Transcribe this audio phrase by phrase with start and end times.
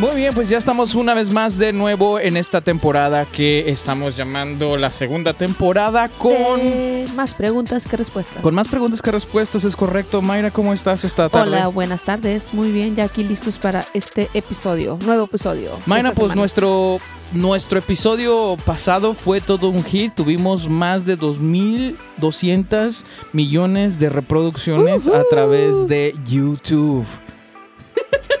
[0.00, 4.16] Muy bien, pues ya estamos una vez más de nuevo en esta temporada que estamos
[4.16, 6.56] llamando la segunda temporada con...
[6.56, 8.42] De más preguntas que respuestas.
[8.42, 10.22] Con más preguntas que respuestas, es correcto.
[10.22, 11.48] Mayra, ¿cómo estás esta tarde?
[11.48, 12.54] Hola, buenas tardes.
[12.54, 15.72] Muy bien, ya aquí listos para este episodio, nuevo episodio.
[15.84, 16.34] Mayra, pues semana.
[16.36, 16.98] nuestro,
[17.32, 20.14] nuestro episodio pasado fue todo un hit.
[20.14, 27.04] Tuvimos más de 2.200 millones de reproducciones a través de YouTube.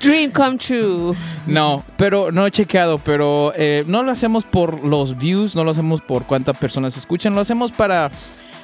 [0.00, 1.14] Dream come true.
[1.46, 5.70] No, pero no he chequeado, pero eh, no lo hacemos por los views, no lo
[5.70, 8.10] hacemos por cuántas personas escuchan, lo hacemos para,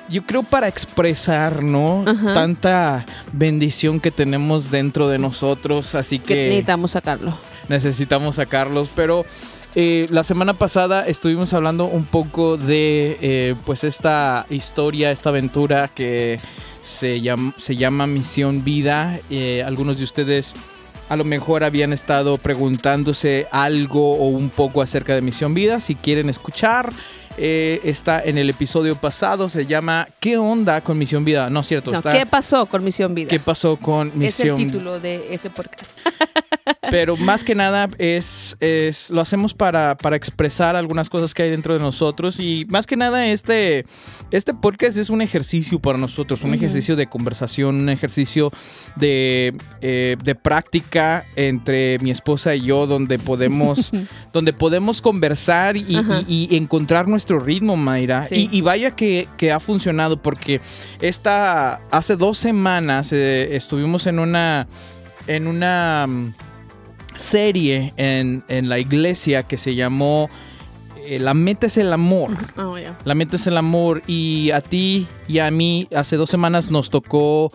[0.09, 2.05] yo creo, para expresar, ¿no?
[2.07, 2.35] Ajá.
[2.35, 7.37] Tanta bendición que tenemos dentro de nosotros, así Que que necesitamos sacarlo.
[7.69, 9.25] necesitamos sacarlos, pero...
[9.75, 15.89] eh, la semana pasada estuvimos hablando un poco de eh, pues esta historia, esta aventura
[15.95, 16.41] que
[16.87, 19.19] se llama, se llama Misión Vida.
[19.29, 20.55] Eh, algunos de ustedes
[21.09, 25.81] a lo mejor habían estado preguntándose algo o un poco acerca de Misión Vida.
[25.81, 26.93] Si quieren escuchar,
[27.39, 29.49] eh, está en el episodio pasado.
[29.49, 31.51] Se llama ¿Qué onda con Misión Vida?
[31.51, 31.91] No es cierto.
[31.91, 33.29] No, está, ¿Qué pasó con Misión Vida?
[33.29, 35.99] ¿Qué pasó con es Misión el título de ese podcast.
[36.91, 41.51] pero más que nada es, es lo hacemos para, para expresar algunas cosas que hay
[41.51, 43.85] dentro de nosotros y más que nada este,
[44.31, 48.51] este podcast es un ejercicio para nosotros, un ejercicio de conversación, un ejercicio
[48.97, 53.93] de, eh, de práctica entre mi esposa y yo donde podemos,
[54.33, 56.23] donde podemos conversar y, Ajá.
[56.27, 58.27] y- y encontrar nuestro ritmo, Mayra.
[58.27, 58.49] Sí.
[58.53, 60.61] Y, y vaya que, que ha funcionado porque
[61.01, 64.67] esta, hace dos semanas eh, estuvimos en una,
[65.27, 66.35] en una mm,
[67.17, 70.29] serie en, en la iglesia que se llamó
[71.07, 72.31] eh, La meta es el amor.
[72.57, 72.99] Oh, yeah.
[73.05, 74.03] La meta es el amor.
[74.07, 77.53] Y a ti y a mí hace dos semanas nos tocó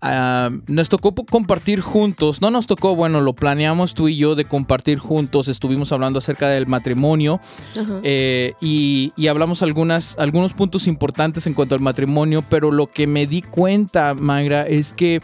[0.00, 4.44] ah, nos tocó compartir juntos, no nos tocó, bueno, lo planeamos tú y yo de
[4.44, 7.40] compartir juntos, estuvimos hablando acerca del matrimonio
[8.02, 13.06] eh, y, y hablamos algunas, algunos puntos importantes en cuanto al matrimonio, pero lo que
[13.06, 15.22] me di cuenta, Magra, es que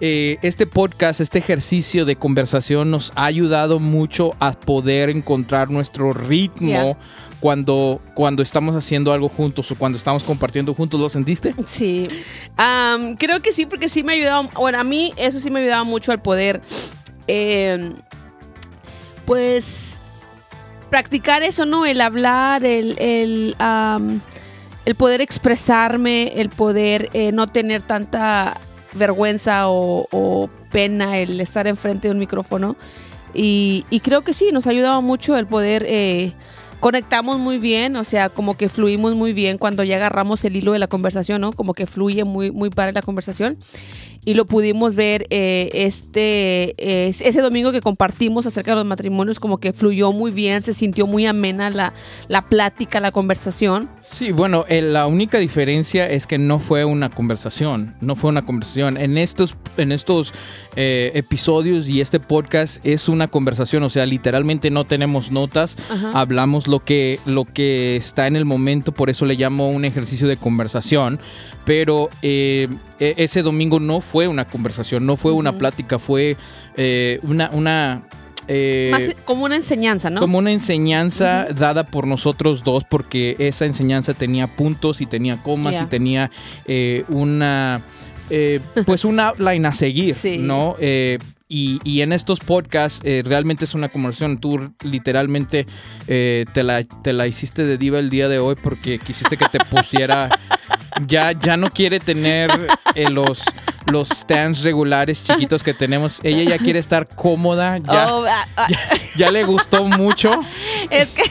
[0.00, 6.12] eh, este podcast, este ejercicio de conversación nos ha ayudado mucho a poder encontrar nuestro
[6.12, 6.96] ritmo
[7.40, 11.00] cuando, cuando estamos haciendo algo juntos o cuando estamos compartiendo juntos.
[11.00, 11.54] ¿Lo sentiste?
[11.66, 12.08] Sí,
[13.18, 15.62] creo que sí, porque sí me ha ayudado, bueno, a mí eso sí me ha
[15.62, 16.60] ayudado mucho al poder,
[17.26, 17.92] eh,
[19.26, 19.96] pues,
[20.90, 21.86] practicar eso, ¿no?
[21.86, 23.56] El hablar, el, el,
[24.84, 28.58] el poder expresarme, el poder eh, no tener tanta
[28.98, 32.76] vergüenza o, pena el estar enfrente de un micrófono.
[33.34, 35.84] Y, creo que sí, nos ha ayudado mucho el poder...
[35.86, 36.32] eh,
[36.80, 40.72] conectamos muy bien, o sea, como que fluimos muy bien cuando ya agarramos el hilo
[40.72, 41.52] de la conversación, ¿no?
[41.52, 43.58] Como que fluye muy, muy para la conversación.
[44.24, 49.40] Y lo pudimos ver eh, este eh, ese domingo que compartimos acerca de los matrimonios,
[49.40, 51.94] como que fluyó muy bien, se sintió muy amena la,
[52.28, 53.88] la plática, la conversación.
[54.02, 58.44] Sí, bueno, eh, la única diferencia es que no fue una conversación, no fue una
[58.44, 58.96] conversación.
[58.96, 60.32] En estos, en estos
[60.76, 66.12] eh, episodios y este podcast es una conversación, o sea, literalmente no tenemos notas, Ajá.
[66.14, 70.28] hablamos lo que, lo que está en el momento, por eso le llamo un ejercicio
[70.28, 71.20] de conversación,
[71.64, 72.08] pero
[73.00, 76.36] eh, e- ese domingo no fue una conversación, no fue una plática, fue
[76.76, 77.50] eh, una...
[77.52, 78.02] una
[78.50, 80.20] eh, Más como una enseñanza, ¿no?
[80.20, 85.78] como una enseñanza dada por nosotros dos, porque esa enseñanza tenía puntos y tenía comas
[85.80, 86.30] y tenía
[86.66, 87.82] eh, una,
[88.30, 90.38] eh, pues una outline a seguir, Sí.
[90.38, 90.76] ¿no?
[90.80, 91.18] Eh,
[91.50, 94.38] y, y en estos podcasts eh, realmente es una conversación.
[94.38, 95.66] Tú literalmente
[96.06, 99.46] eh, te, la, te la hiciste de diva el día de hoy porque quisiste que
[99.46, 100.28] te pusiera...
[101.06, 103.42] ya, ya no quiere tener eh, los,
[103.86, 106.18] los stands regulares chiquitos que tenemos.
[106.22, 107.78] Ella ya quiere estar cómoda.
[107.78, 108.66] Ya, Oh, ah, ah,
[109.16, 110.30] ya le gustó mucho.
[110.90, 111.22] es que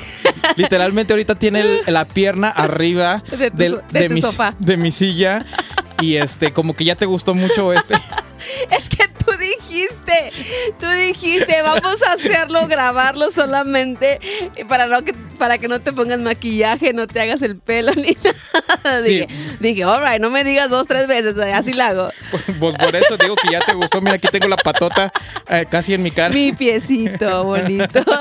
[0.56, 4.54] Literalmente ahorita tiene el- la pierna arriba De tu del- so- de tu mi, sofá.
[4.60, 5.46] de mi silla.
[6.00, 7.96] Y este, como que ya te gustó mucho este.
[8.72, 8.97] Es que
[9.48, 10.32] dijiste,
[10.80, 14.20] tú dijiste, vamos a hacerlo, grabarlo solamente
[14.56, 17.94] eh, para no que para que no te pongas maquillaje, no te hagas el pelo
[17.96, 19.04] ni nada.
[19.04, 19.10] Sí.
[19.10, 19.28] Dije,
[19.60, 22.10] dije, alright, no me digas dos, tres veces, eh, así lo hago.
[22.60, 24.02] Pues por eso digo que ya te gustó.
[24.02, 25.12] Mira, aquí tengo la patota
[25.50, 26.34] eh, casi en mi cara.
[26.34, 28.04] Mi piecito bonito.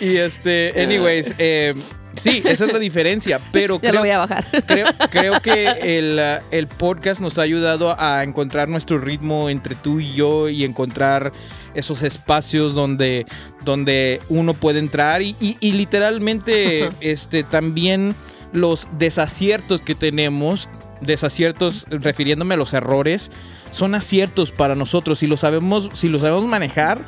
[0.00, 1.74] Y este, anyways, eh,
[2.18, 3.40] sí, esa es la diferencia.
[3.52, 4.44] Pero Ya creo, lo voy a bajar.
[4.66, 5.68] creo, creo que
[5.98, 10.48] el, uh, el podcast nos ha ayudado a encontrar nuestro ritmo entre tú y yo
[10.48, 11.32] y encontrar
[11.74, 13.26] esos espacios donde,
[13.64, 18.14] donde uno puede entrar y, y- y literalmente este, también
[18.52, 20.68] los desaciertos que tenemos
[21.00, 23.30] desaciertos, refiriéndome a los errores,
[23.72, 25.18] son aciertos para nosotros.
[25.18, 27.04] Si lo sabemos, si lo sabemos manejar,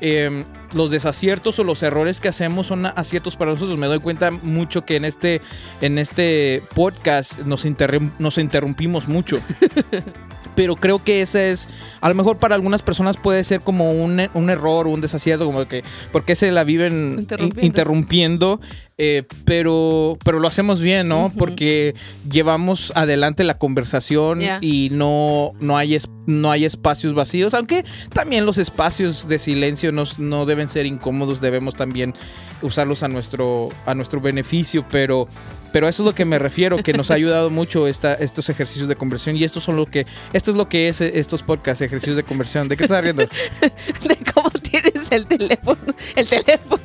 [0.00, 0.44] eh,
[0.74, 3.78] los desaciertos o los errores que hacemos son aciertos para nosotros.
[3.78, 5.40] Me doy cuenta mucho que en este,
[5.80, 9.38] en este podcast nos, interrum- nos interrumpimos mucho.
[10.58, 11.68] Pero creo que ese es,
[12.00, 15.44] a lo mejor para algunas personas puede ser como un, un error o un desacierto,
[15.44, 17.64] como que, porque se la viven in- Interrumpiendo.
[17.66, 18.60] interrumpiendo,
[18.98, 21.30] eh, pero, pero lo hacemos bien, ¿no?
[21.38, 21.94] Porque
[22.28, 28.44] llevamos adelante la conversación y no, no, hay es- no hay espacios vacíos, aunque también
[28.44, 32.14] los espacios de silencio nos- no deben ser incómodos, debemos también
[32.62, 35.28] usarlos a nuestro, a nuestro beneficio, pero...
[35.72, 38.88] Pero eso es lo que me refiero, que nos ha ayudado mucho esta, estos ejercicios
[38.88, 41.82] de conversión y estos son lo que, esto es lo que es eh, estos podcasts,
[41.82, 42.68] ejercicios de conversión.
[42.68, 43.22] ¿De qué estás riendo?
[43.60, 45.78] de cómo tienes el teléfono,
[46.16, 46.82] el teléfono,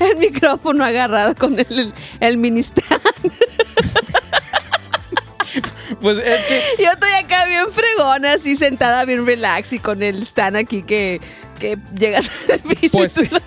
[0.00, 2.84] el micrófono agarrado con el, el, el ministra.
[6.00, 10.22] Pues es que Yo estoy acá bien fregona, así sentada, bien relax y con el
[10.22, 11.20] stand aquí que,
[11.60, 12.84] que llegas al piso.
[12.84, 13.40] y Pues, tú lo-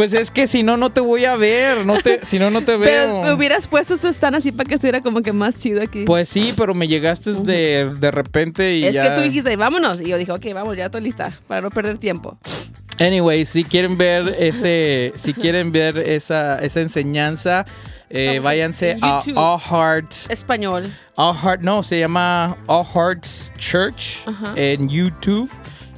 [0.00, 1.84] Pues es que si no, no te voy a ver.
[1.84, 3.36] No te, si no, no te Pero veo.
[3.36, 6.04] hubieras puesto tu stand así para que estuviera como que más chido aquí.
[6.06, 9.02] Pues sí, pero me llegaste de, de repente y es ya.
[9.02, 10.00] que tú dijiste, vámonos.
[10.00, 12.38] Y yo dije, ok, vamos, ya estoy lista para no perder tiempo.
[12.98, 17.66] Anyway, si quieren ver ese, si quieren ver esa, esa enseñanza,
[18.08, 19.22] eh, váyanse a.
[19.36, 20.30] All Hearts.
[20.30, 20.90] Español.
[21.16, 24.22] All Heart, no, se llama All Hearts Church
[24.56, 25.50] en YouTube.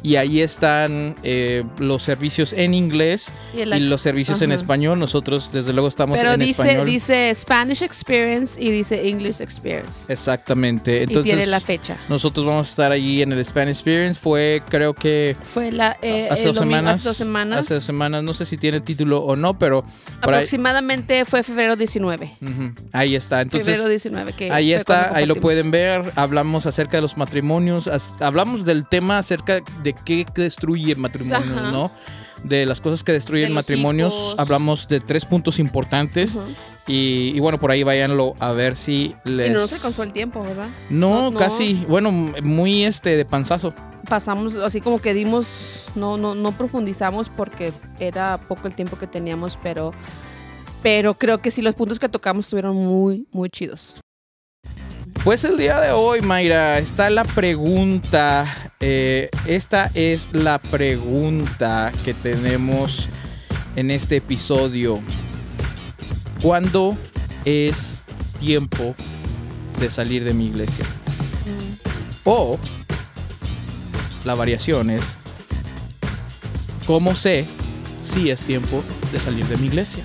[0.03, 4.99] Y ahí están eh, los servicios en inglés Y y, los servicios en español.
[4.99, 6.87] Nosotros, desde luego, estamos Pero en dice, español.
[6.87, 10.13] dice Spanish Experience y dice English Experience.
[10.13, 10.99] Exactamente.
[10.99, 11.97] y Entonces, tiene la fecha.
[12.09, 14.19] nosotros vamos a estar allí en el Spanish Experience.
[14.21, 16.95] Fue, creo que Fue la, eh, hace el dos domingo- semanas.
[17.01, 17.61] hace dos semanas.
[17.61, 18.23] Hace dos semanas.
[18.25, 19.83] No sé si tiene título o no, pero
[20.21, 22.37] por ahí, Aproximadamente fue febrero 19.
[22.41, 23.41] Ujú, ahí está.
[23.41, 24.33] Entonces, febrero 19.
[24.33, 26.03] Que Ahí está, ahí lo pueden ver.
[26.17, 27.89] Hablamos acerca de los matrimonios,
[28.21, 31.71] hablamos del tema acerca de qué destruye matrimonios, Ajá.
[31.73, 31.93] ¿no?
[32.45, 34.13] De las cosas que destruyen De matrimonios.
[34.13, 34.35] hijos.
[34.39, 36.37] Hablamos de tres puntos importantes.
[36.89, 39.51] Y, y bueno, por ahí váyanlo a ver si les.
[39.51, 40.69] Y no nos alcanzó el tiempo, ¿verdad?
[40.91, 41.39] No, No, no.
[41.39, 41.85] casi.
[41.89, 43.73] Bueno, muy este de panzazo.
[44.09, 49.07] Pasamos, así como que dimos, no, no, no profundizamos porque era poco el tiempo que
[49.07, 49.93] teníamos, pero,
[50.83, 53.95] pero creo que sí los puntos que tocamos estuvieron muy, muy chidos.
[55.25, 58.73] Pues el día de hoy, Mayra, está la pregunta.
[58.81, 63.07] eh, esta es la pregunta que tenemos
[63.77, 65.01] en este episodio.
[66.43, 66.97] ¿Cuándo
[67.45, 68.03] es
[68.41, 68.97] tiempo
[69.79, 70.85] de salir de mi iglesia?
[72.25, 72.59] O
[74.25, 75.05] la variación es,
[76.85, 77.47] ¿cómo sé
[78.03, 78.83] si es tiempo
[79.13, 80.05] de salir de mi iglesia?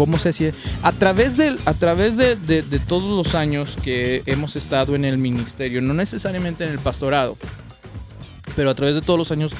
[0.00, 0.50] ¿Cómo sé si
[0.82, 5.18] a través del a través de, de- todos los años que hemos estado en el
[5.18, 7.36] ministerio, no necesariamente en el pastorado,
[8.56, 9.52] pero a través de todos los años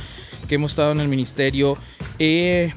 [0.49, 1.77] que hemos estado en el ministerio,
[2.19, 2.73] eh,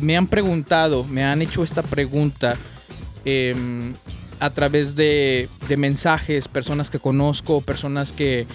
[0.00, 2.56] me han preguntado, me han hecho esta pregunta
[3.26, 3.92] em,
[4.40, 8.46] a través de, mensajes, personas que conozco, personas que,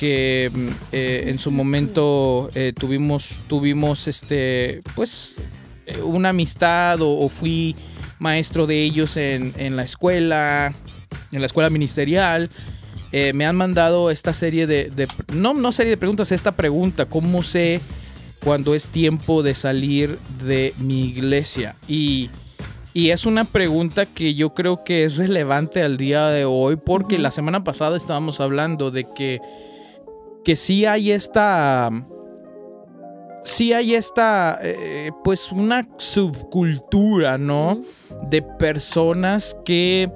[0.00, 5.34] mm, eh, en su momento eh, tuvimos, tuvimos este, pues,
[6.04, 7.76] una amistad o, o fui
[8.18, 10.72] maestro de ellos en, en la escuela,
[11.32, 12.50] en la escuela ministerial.
[13.12, 17.06] Eh, me han mandado esta serie de, de- no, no serie de preguntas, esta pregunta,
[17.06, 17.80] ¿cómo sé
[18.44, 21.74] cuando es tiempo de salir de mi iglesia?
[21.88, 22.30] Y,
[22.94, 27.18] y es una pregunta que yo creo que es relevante al día de hoy porque
[27.18, 29.40] la semana pasada estábamos hablando de que,
[30.44, 31.90] que sí hay esta...
[33.44, 37.80] Sí hay esta, eh, pues una subcultura, ¿no?
[38.28, 40.10] De personas que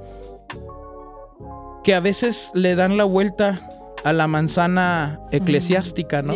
[1.82, 3.60] que a veces le dan la vuelta
[4.04, 6.32] a la manzana eclesiástica, ¿no?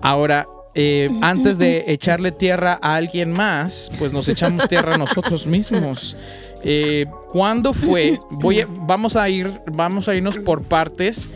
[0.00, 5.46] Ahora, eh, antes de echarle tierra a alguien más, pues nos echamos tierra a nosotros
[5.46, 6.16] mismos.
[6.64, 8.18] Eh, ¿Cuándo fue?
[8.30, 11.30] Voy a- vamos a ir, vamos a irnos por partes.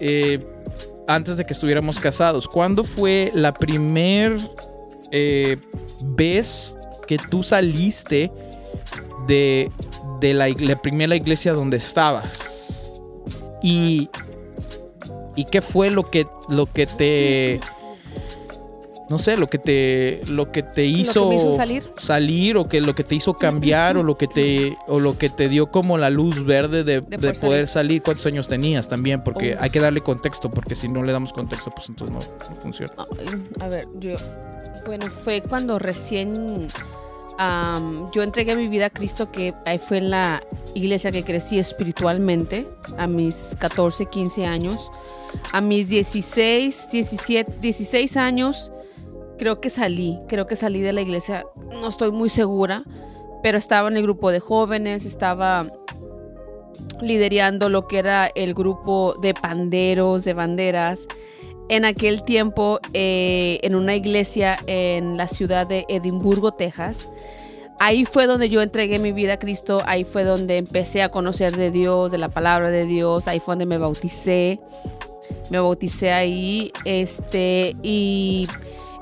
[0.00, 0.44] eh,
[1.06, 2.48] antes de que estuviéramos casados.
[2.48, 4.38] ¿Cuándo fue la primer
[5.10, 5.56] eh,
[6.00, 8.32] vez que tú saliste
[9.26, 9.70] de,
[10.20, 12.92] de la, la primera iglesia donde estabas?
[13.62, 14.10] Y,
[15.36, 17.60] y qué fue lo que, lo que te
[19.08, 21.90] no sé, lo que te lo que te hizo, salir.
[21.96, 25.28] salir o que lo que te hizo cambiar o lo que te o lo que
[25.28, 28.02] te dio como la luz verde de, de poder poder salir.
[28.02, 29.22] ¿Cuántos años tenías también?
[29.22, 29.62] Porque Oh.
[29.62, 32.92] hay que darle contexto porque si no le damos contexto pues entonces no, no funciona.
[33.60, 34.16] A ver, yo.
[34.86, 36.68] Bueno, fue cuando recién
[38.12, 40.42] yo entregué mi vida a Cristo, que ahí fue en la
[40.74, 44.90] iglesia que crecí espiritualmente, a mis 14, 15 años.
[45.52, 48.70] A mis 16, 17, 16 años,
[49.44, 52.82] creo que salí, creo que salí de la iglesia, no estoy muy segura,
[53.42, 55.70] pero estaba en el grupo de jóvenes, estaba
[57.02, 61.00] liderando lo que era el grupo de panderos, de banderas.
[61.68, 67.10] En aquel tiempo, eh, en una iglesia en la ciudad de Edimburgo, Texas.
[67.78, 71.54] Ahí fue donde yo entregué mi vida a Cristo, ahí fue donde empecé a conocer
[71.54, 74.58] de Dios, de la palabra de Dios, ahí fue donde me bauticé.
[75.50, 78.48] Me bauticé ahí, este, y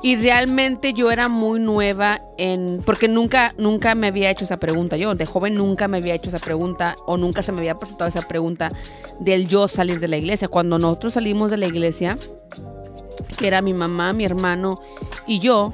[0.03, 2.81] y realmente yo era muy nueva en.
[2.85, 4.97] Porque nunca, nunca me había hecho esa pregunta.
[4.97, 6.97] Yo, de joven, nunca me había hecho esa pregunta.
[7.07, 8.73] O nunca se me había presentado esa pregunta
[9.21, 10.49] del yo salir de la iglesia.
[10.49, 12.19] Cuando nosotros salimos de la iglesia,
[13.39, 14.81] que era mi mamá, mi hermano
[15.27, 15.73] y yo,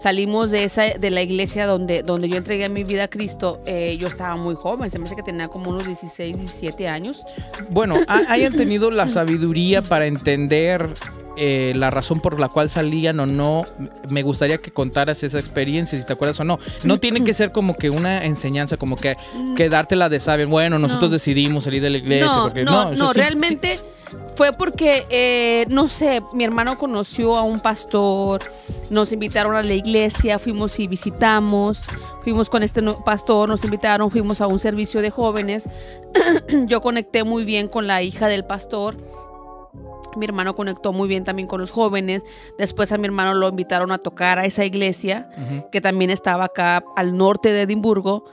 [0.00, 3.96] salimos de esa de la iglesia donde, donde yo entregué mi vida a Cristo, eh,
[3.98, 7.24] yo estaba muy joven, se me hace que tenía como unos 16, 17 años.
[7.70, 10.92] Bueno, ha- hayan tenido la sabiduría para entender
[11.36, 13.64] eh, la razón por la cual salían o no.
[14.08, 16.58] Me gustaría que contaras esa experiencia, si te acuerdas o no.
[16.82, 19.16] No tiene que ser como que una enseñanza, como que
[19.56, 21.14] quedártela de saber, bueno, nosotros No.
[21.14, 22.26] decidimos salir de la iglesia.
[22.26, 23.78] No, porque, no, sí- realmente
[24.36, 28.42] fue porque, eh, no sé, mi hermano conoció a un pastor,
[28.90, 31.82] nos invitaron a la iglesia, fuimos y visitamos,
[32.22, 35.64] fuimos con este pastor, nos invitaron, fuimos a un servicio de jóvenes.
[36.66, 38.96] Yo conecté muy bien con la hija del pastor.
[40.16, 42.22] Mi hermano conectó muy bien también con los jóvenes.
[42.58, 45.28] Después a mi hermano lo invitaron a tocar a esa iglesia
[45.72, 48.24] que también estaba acá al norte de Edimburgo.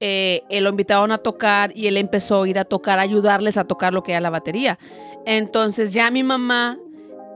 [0.00, 3.56] Eh, él lo invitaron a tocar y él empezó a ir a tocar, a ayudarles
[3.56, 4.78] a tocar lo que era la batería.
[5.26, 6.78] Entonces ya mi mamá,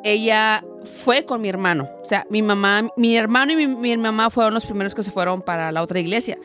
[0.04, 1.88] ella fue con mi hermano.
[2.02, 5.10] O sea, mi mamá, mi hermano y mi, mi mamá fueron los primeros que se
[5.10, 6.38] fueron para la otra iglesia.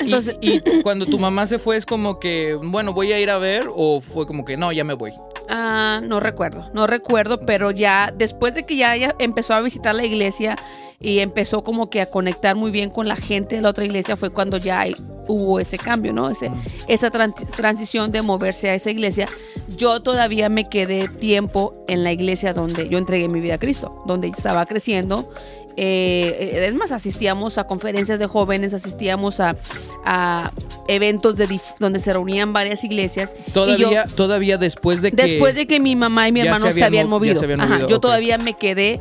[0.00, 3.30] Y- Entonces- y, cuando tu mamá se fue, es como que, bueno, voy a ir
[3.30, 5.12] a ver, o fue como que, no, ya me voy.
[5.48, 9.94] Ah, no recuerdo, no recuerdo, pero ya después de que ya ella empezó a visitar
[9.94, 10.56] la iglesia
[11.02, 14.16] y empezó como que a conectar muy bien con la gente de la otra iglesia
[14.16, 14.84] fue cuando ya
[15.28, 16.30] hubo ese cambio, ¿no?
[16.30, 16.50] Ese,
[16.88, 19.28] esa tran- transición de moverse a esa iglesia.
[19.76, 24.02] Yo todavía me quedé tiempo en la iglesia donde yo entregué mi vida a Cristo,
[24.06, 25.30] donde estaba creciendo.
[25.76, 29.56] Eh, es más, asistíamos a conferencias de jóvenes, asistíamos a,
[30.04, 30.52] a
[30.86, 33.32] eventos de dif- donde se reunían varias iglesias.
[33.46, 35.16] yo- Todavía, todavía después de que...
[35.16, 37.38] Después de que mi mamá y mi hermano se se habían movido.
[37.38, 39.00] se habían Ajá, movido, yo todavía me quedé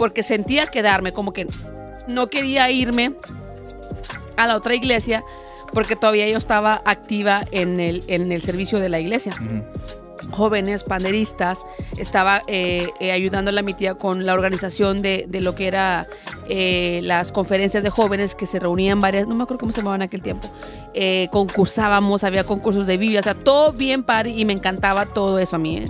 [0.00, 1.46] porque sentía quedarme, como que
[2.08, 3.16] no quería irme
[4.38, 5.22] a la otra iglesia
[5.74, 9.34] porque todavía yo estaba activa en el, en el servicio de la iglesia.
[9.34, 9.62] Ujú.
[10.30, 11.58] Jóvenes, panderistas,
[11.98, 16.08] estaba eh, eh, ayudándole a mi tía con la organización de, de lo que era
[16.48, 20.00] eh, las conferencias de jóvenes que se reunían varias, no me acuerdo cómo se llamaban
[20.00, 20.50] en aquel tiempo,
[21.30, 25.56] concursábamos, había concursos de Biblia, o sea, todo bien padre y me encantaba todo eso
[25.56, 25.84] a mí.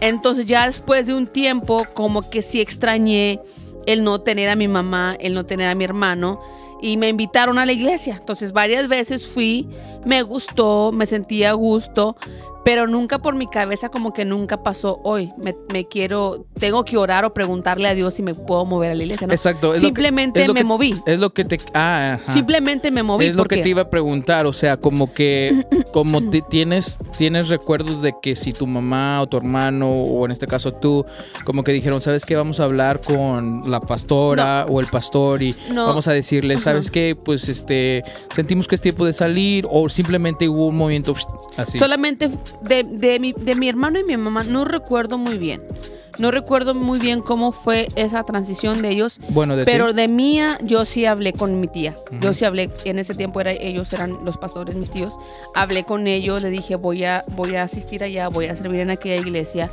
[0.00, 3.40] Entonces ya después de un tiempo como que sí extrañé
[3.86, 6.40] el no tener a mi mamá, el no tener a mi hermano
[6.80, 8.16] y me invitaron a la iglesia.
[8.18, 9.68] Entonces varias veces fui,
[10.04, 12.16] me gustó, me sentía a gusto,
[12.64, 15.32] pero nunca por mi cabeza como que nunca pasó hoy.
[15.38, 18.94] Me, me quiero, tengo que orar o preguntarle a Dios si me puedo mover a
[18.94, 19.26] la iglesia.
[19.26, 19.32] ¿no?
[19.34, 19.72] Exacto.
[19.72, 20.94] que- Simplemente me que- moví.
[21.06, 21.60] Es lo que te...
[21.74, 22.32] Ah, ajá.
[22.32, 23.26] Simplemente me moví.
[23.26, 27.48] Es lo que te iba a preguntar, o sea, como que como te- tienes tienes
[27.48, 31.04] recuerdos de que si tu mamá o tu hermano o en este caso tú
[31.44, 32.34] como que dijeron, "¿Sabes qué?
[32.36, 35.86] Vamos a hablar con la pastora o el pastor y No.
[35.86, 36.62] vamos a decirle, Ajá.
[36.64, 37.14] ¿sabes qué?
[37.14, 38.02] Pues este
[38.34, 41.14] sentimos que es tiempo de salir o simplemente hubo un movimiento
[41.56, 42.30] así." Solamente
[42.62, 45.62] de, de mi, de mi hermano y mi mamá no recuerdo muy bien.
[46.16, 49.18] No recuerdo muy bien cómo fue esa transición de ellos.
[49.30, 49.94] bueno, de Pero ti.
[49.94, 51.96] de mía, yo sí hablé con mi tía.
[52.20, 55.18] Yo sí hablé, en ese tiempo era, ellos eran los pastores, mis tíos.
[55.56, 58.90] Hablé con ellos, le dije, voy a, voy a asistir allá, voy a servir en
[58.90, 59.70] aquella iglesia.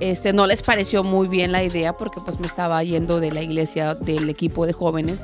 [0.00, 3.42] Este, no les pareció muy bien la idea porque pues me estaba yendo de la
[3.42, 5.18] iglesia del equipo de jóvenes.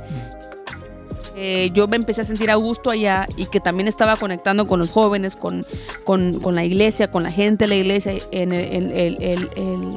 [1.41, 4.81] Eh, yo me empecé a sentir a gusto allá y que también estaba conectando con
[4.81, 5.65] los jóvenes, con,
[6.05, 9.19] con, con la iglesia, con la gente de la iglesia, en el,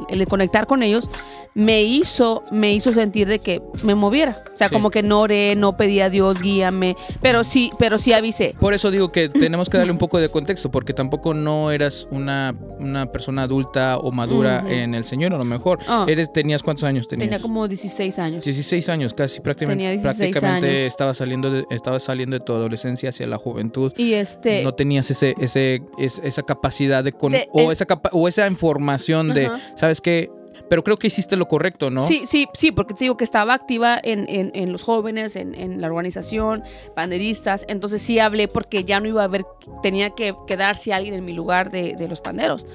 [0.10, 1.10] el- conectar con ellos,
[1.54, 4.38] me hizo, me hizo sentir de que me moviera.
[4.54, 4.74] O sea, Sí.
[4.74, 8.56] como que no oré, no pedí a Dios, guíame, pero sí, pero sí avisé.
[8.60, 12.08] Por eso digo que tenemos que darle un poco de contexto, porque tampoco no eras
[12.12, 15.80] una, una persona adulta o madura en el Señor, a lo mejor.
[15.88, 16.06] Ah.
[16.08, 17.28] Eres, ¿Tenías cuántos años tenías?
[17.30, 18.46] Tenía como 16 años.
[18.46, 20.88] 16 años, casi prácticamente, Tenía 16 prácticamente años.
[20.92, 23.94] estaba saliendo de, estaba saliendo de tu adolescencia hacia la juventud.
[23.96, 24.64] Y este...
[24.64, 28.28] no tenías ese, ese, es- esa capacidad de, con- De- o el- esa capa- o
[28.28, 30.30] esa información de, sabes qué,
[30.70, 32.08] pero creo que hiciste lo correcto, ¿no?
[32.08, 35.54] Sí, sí, sí, porque te digo que estaba activa en, en- en los jóvenes, en,
[35.54, 36.64] en la organización,
[36.96, 39.44] panderistas, entonces sí hablé porque ya no iba a haber,
[39.84, 42.66] tenía que quedarse alguien en mi lugar de, de los panderos.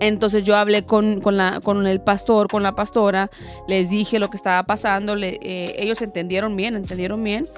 [0.00, 3.30] Entonces yo hablé con, con, la, con el pastor, con la pastora,
[3.66, 7.48] les dije lo que estaba pasando, le- eh, ellos entendieron bien, entendieron bien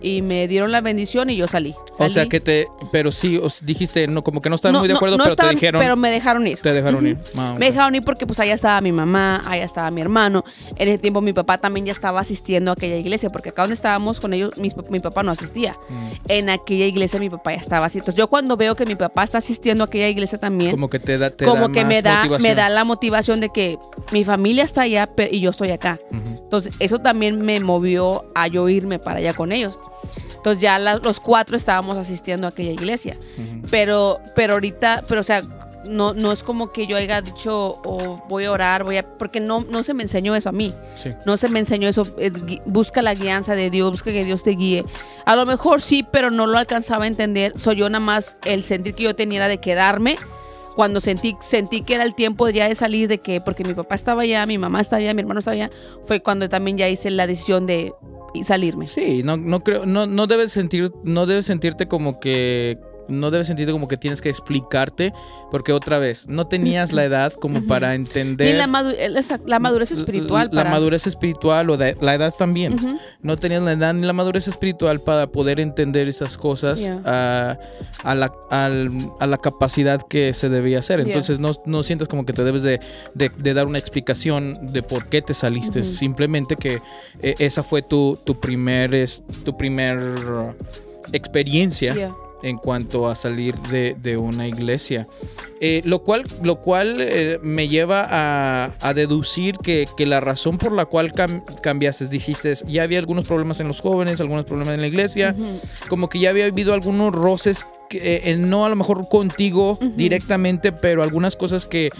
[0.00, 1.74] y me dieron la bendición y yo salí.
[1.98, 4.88] O sea que te, pero sí, os dijiste, no, como que no estaban No, muy
[4.88, 6.58] de acuerdo, no pero estaban, te dijeron, pero me dejaron ir.
[6.58, 7.18] te dejaron ir.
[7.36, 7.54] Ah.
[7.58, 10.44] Me dejaron ir porque pues allá estaba mi mamá, allá estaba mi hermano.
[10.76, 13.74] En ese tiempo mi papá también ya estaba asistiendo a aquella iglesia, porque acá donde
[13.74, 15.76] estábamos con ellos, pap- mi, papá no asistía.
[15.88, 16.08] Mm.
[16.28, 17.98] En aquella iglesia mi papá ya estaba así.
[17.98, 20.98] Entonces yo cuando veo que mi papá está asistiendo a aquella iglesia también, Como que
[20.98, 22.42] te da, te como da que más me da, motivación.
[22.42, 23.78] me da la motivación de que
[24.12, 25.98] mi familia está allá y yo estoy acá.
[26.12, 29.78] Entonces eso también me movió a yo irme para allá con ellos.
[30.40, 33.18] Entonces ya la- los cuatro estábamos asistiendo a aquella iglesia.
[33.70, 35.42] Pero, pero ahorita, pero o sea,
[35.84, 39.40] no, no es como que yo haya dicho o voy a orar, voy a, porque
[39.40, 40.74] no, no se me enseñó eso a mí.
[40.94, 41.10] Sí.
[41.26, 42.06] No se me enseñó eso.
[42.18, 42.30] eh,
[42.66, 44.84] busca la guianza de Dios, busca que Dios te guíe.
[45.26, 47.52] A lo mejor sí, pero no lo alcanzaba a entender.
[47.58, 50.18] Soy yo nada más el sentir que yo tenía era de quedarme.
[50.76, 53.94] Cuando sentí, sentí que era el tiempo ya de salir, de que, porque mi papá
[53.96, 55.70] estaba allá, mi mamá estaba allá, mi hermano estaba allá,
[56.06, 57.92] fue cuando también ya hice la decisión de
[58.44, 58.86] salirme.
[58.86, 62.78] Sí, no, no creo, no, no debes sentir, no debes sentirte como que,
[63.10, 65.12] no debes sentirte como que tienes que explicarte,
[65.50, 68.94] porque otra vez, no tenías la edad como para entender Ni la, madu-
[69.46, 70.70] la madurez espiritual la para...
[70.70, 72.98] madurez espiritual o de- la edad también.
[73.22, 77.02] No tenías la edad ni la madurez espiritual para poder entender esas cosas Yeah.
[77.04, 77.58] a,
[78.04, 81.00] a la, al- a la capacidad que se debía hacer.
[81.00, 81.08] Yeah.
[81.08, 82.80] Entonces no, no sientas como que te debes de,
[83.14, 85.82] de- de dar una explicación de por qué te saliste.
[85.82, 86.80] Simplemente que
[87.22, 90.54] eh, esa fue tu, tu primer, es, tu primer uh,
[91.12, 92.14] experiencia Yeah.
[92.42, 95.06] En cuanto a salir de, de una iglesia.
[95.60, 100.56] Eh, lo cual, lo cual eh, me lleva a, a deducir que, que la razón
[100.58, 104.74] por la cual cam- cambiaste, dijiste, ya había algunos problemas en los jóvenes, algunos problemas
[104.74, 105.34] en la iglesia,
[105.88, 110.72] como que ya había habido algunos roces, que, eh, no a lo mejor contigo directamente,
[110.72, 111.90] pero algunas cosas que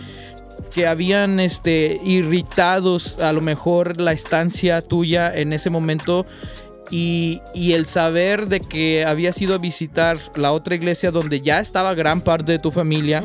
[0.74, 6.26] que habían este irritados a lo mejor la estancia tuya en ese momento
[6.90, 11.61] y, y el saber de que habías ido a visitar la otra iglesia donde ya
[11.61, 13.24] estaba gran parte de tu familia.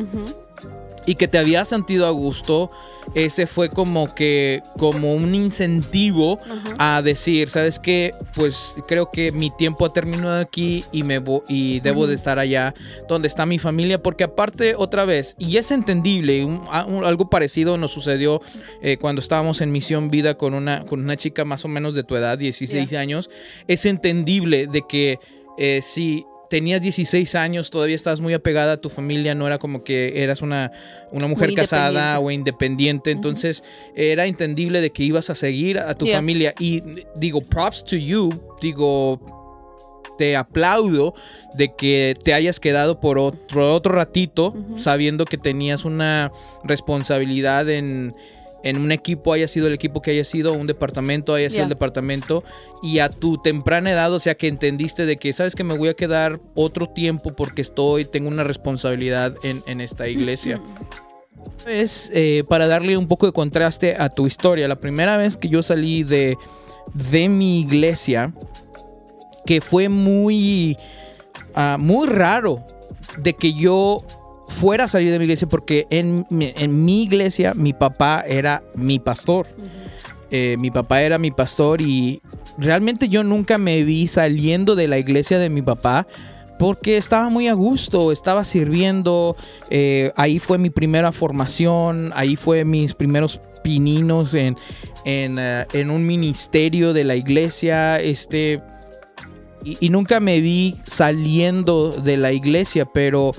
[1.05, 2.71] Y que te habías sentido a gusto,
[3.13, 6.97] ese fue como que como un incentivo Ajá.
[6.97, 8.11] a decir, ¿sabes qué?
[8.33, 12.73] Pues creo que mi tiempo ha terminado aquí y me y debo de estar allá
[13.07, 17.29] donde está mi familia, porque aparte otra vez, y es entendible, un- a- un- algo
[17.29, 18.41] parecido nos sucedió
[18.81, 22.03] eh, cuando estábamos en Misión Vida con una, con una chica más o menos de
[22.03, 23.29] tu edad, 16 años,
[23.67, 25.19] es entendible de que
[25.57, 29.83] eh, si tenías 16 años, todavía estabas muy apegada a tu familia, no era como
[29.83, 30.71] que eras una,
[31.11, 32.25] una mujer Muy casada independiente.
[32.25, 33.63] o independiente, entonces
[33.95, 36.17] era entendible de que ibas a seguir a tu Yeah.
[36.17, 36.53] familia.
[36.59, 36.83] Y
[37.15, 38.31] digo, props to you,
[38.61, 39.19] digo,
[40.17, 41.13] te aplaudo
[41.55, 46.31] de que te hayas quedado por otro, otro ratito sabiendo que tenías una
[46.63, 48.15] responsabilidad en,
[48.65, 51.63] en un equipo, haya sido el equipo que haya sido, un departamento, haya sido Yeah.
[51.63, 52.43] el departamento,
[52.83, 55.87] y a tu temprana edad, o sea, que entendiste de que, sabes que me voy
[55.87, 60.59] a quedar otro tiempo porque estoy, tengo una responsabilidad en, en esta iglesia.
[61.67, 64.67] Es eh, para darle un poco de contraste a tu historia.
[64.67, 66.35] La primera vez que yo salí de,
[66.93, 68.33] de mi iglesia,
[69.45, 70.75] que fue muy,
[71.53, 72.65] ah, muy raro
[73.17, 74.03] de que yo
[74.55, 78.63] fuera a salir de mi iglesia, porque en, mi- en mi iglesia mi papá era
[78.75, 79.47] mi pastor.
[80.31, 82.21] Eh, mi papá era mi pastor y
[82.57, 86.07] realmente yo nunca me vi saliendo de la iglesia de mi papá
[86.57, 89.35] porque estaba muy a gusto, estaba sirviendo,
[89.69, 94.55] eh, ahí fue mi primera formación, ahí fue mis primeros pininos en,
[95.05, 98.61] en, eh, en un ministerio de la iglesia, este,
[99.63, 103.33] y, y nunca me vi saliendo de la iglesia, pero,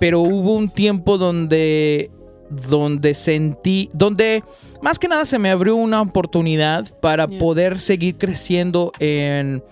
[0.00, 2.10] pero hubo un tiempo donde,
[2.48, 4.42] donde sentí, donde
[4.82, 7.38] más que nada se me abrió una oportunidad para Yeah.
[7.38, 9.62] poder seguir creciendo en,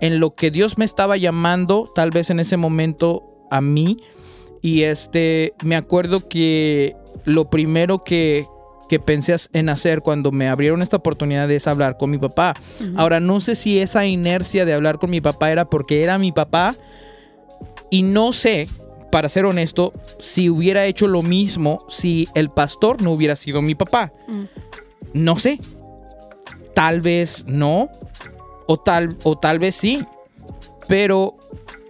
[0.00, 3.96] en lo que Dios me estaba llamando, tal vez en ese momento a mí.
[4.60, 8.46] Y este, me acuerdo que lo primero que,
[8.88, 12.56] que pensé en hacer cuando me abrieron esta oportunidad es hablar con mi papá.
[12.96, 16.32] Ahora, no sé si esa inercia de hablar con mi papá era porque era mi
[16.32, 16.74] papá.
[17.88, 18.68] Y no sé,
[19.10, 23.74] para ser honesto, si hubiera hecho lo mismo si el pastor no hubiera sido mi
[23.74, 24.12] papá.
[24.28, 24.44] Mm.
[25.14, 25.58] No sé.
[26.74, 27.88] Tal vez no.
[28.66, 30.04] O tal, o tal vez sí.
[30.88, 31.36] Pero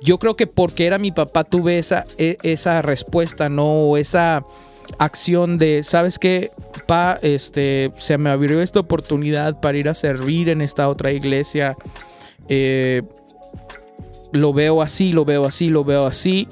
[0.03, 3.67] yo creo que porque era mi papá tuve esa, e- esa respuesta, ¿no?
[3.67, 4.45] O esa,
[4.99, 6.51] acción de, ¿sabes qué?
[6.87, 11.77] Pa, este, se me abrió esta oportunidad para ir a servir en esta otra iglesia.
[12.49, 13.03] Eh,
[14.33, 16.49] lo veo así, lo veo así, lo veo así.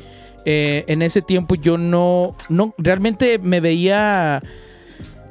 [0.51, 4.43] Eh, en ese tiempo yo no, no, realmente me veía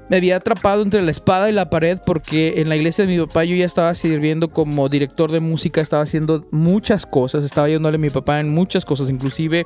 [0.09, 3.25] me había atrapado entre la espada y la pared porque en la iglesia de mi
[3.25, 7.95] papá yo ya estaba sirviendo como director de música, estaba haciendo muchas cosas, estaba ayudándole
[7.95, 9.65] a mi papá en muchas cosas, inclusive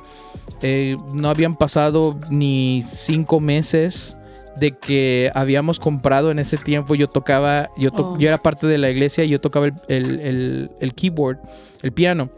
[0.62, 4.16] eh, no habían pasado ni cinco meses
[4.56, 8.18] de que habíamos comprado en ese tiempo, yo tocaba, yo, Oh.
[8.18, 11.38] yo era parte de la iglesia y yo tocaba el, el- el- el keyboard,
[11.82, 12.30] el piano,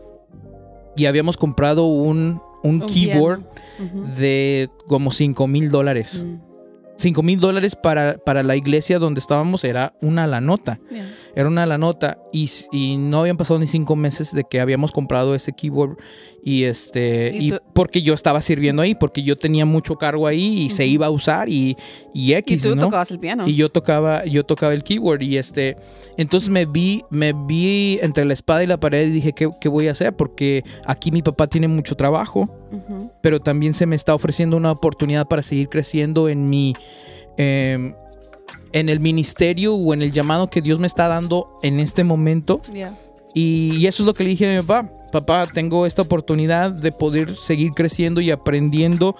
[0.96, 3.44] y habíamos comprado un, un Un keyboard
[4.16, 6.26] de como 5 mil dólares.
[6.26, 6.54] Mm.
[6.96, 10.80] 5 mil dólares para, para la iglesia donde estábamos era una la nota.
[10.90, 11.08] Yeah.
[11.36, 12.18] Era una la nota.
[12.32, 15.96] Y, y no habían pasado ni cinco meses de que habíamos comprado ese keyboard.
[16.42, 17.30] Y este.
[17.34, 20.70] Y Y, tú- porque yo estaba sirviendo ahí, porque yo tenía mucho cargo ahí y
[20.70, 21.76] se iba a usar y,
[22.12, 22.82] y Y X, tú ¿no?
[22.82, 23.48] tocabas el piano.
[23.48, 25.22] Y yo tocaba, yo tocaba el keyboard.
[25.22, 25.76] Y este.
[26.16, 29.68] Entonces me vi, me vi entre la espada y la pared y dije, ¿qué, qué
[29.68, 30.14] voy a hacer?
[30.14, 32.48] Porque aquí mi papá tiene mucho trabajo
[33.22, 36.74] pero también se me está ofreciendo una oportunidad para seguir creciendo en mi
[37.38, 37.94] eh,
[38.74, 42.60] en el ministerio o en el llamado que Dios me está dando en este momento
[42.72, 42.98] Yeah.
[43.32, 46.70] y, y eso es lo que le dije a mi papá papá tengo esta oportunidad
[46.72, 49.14] de poder seguir creciendo y aprendiendo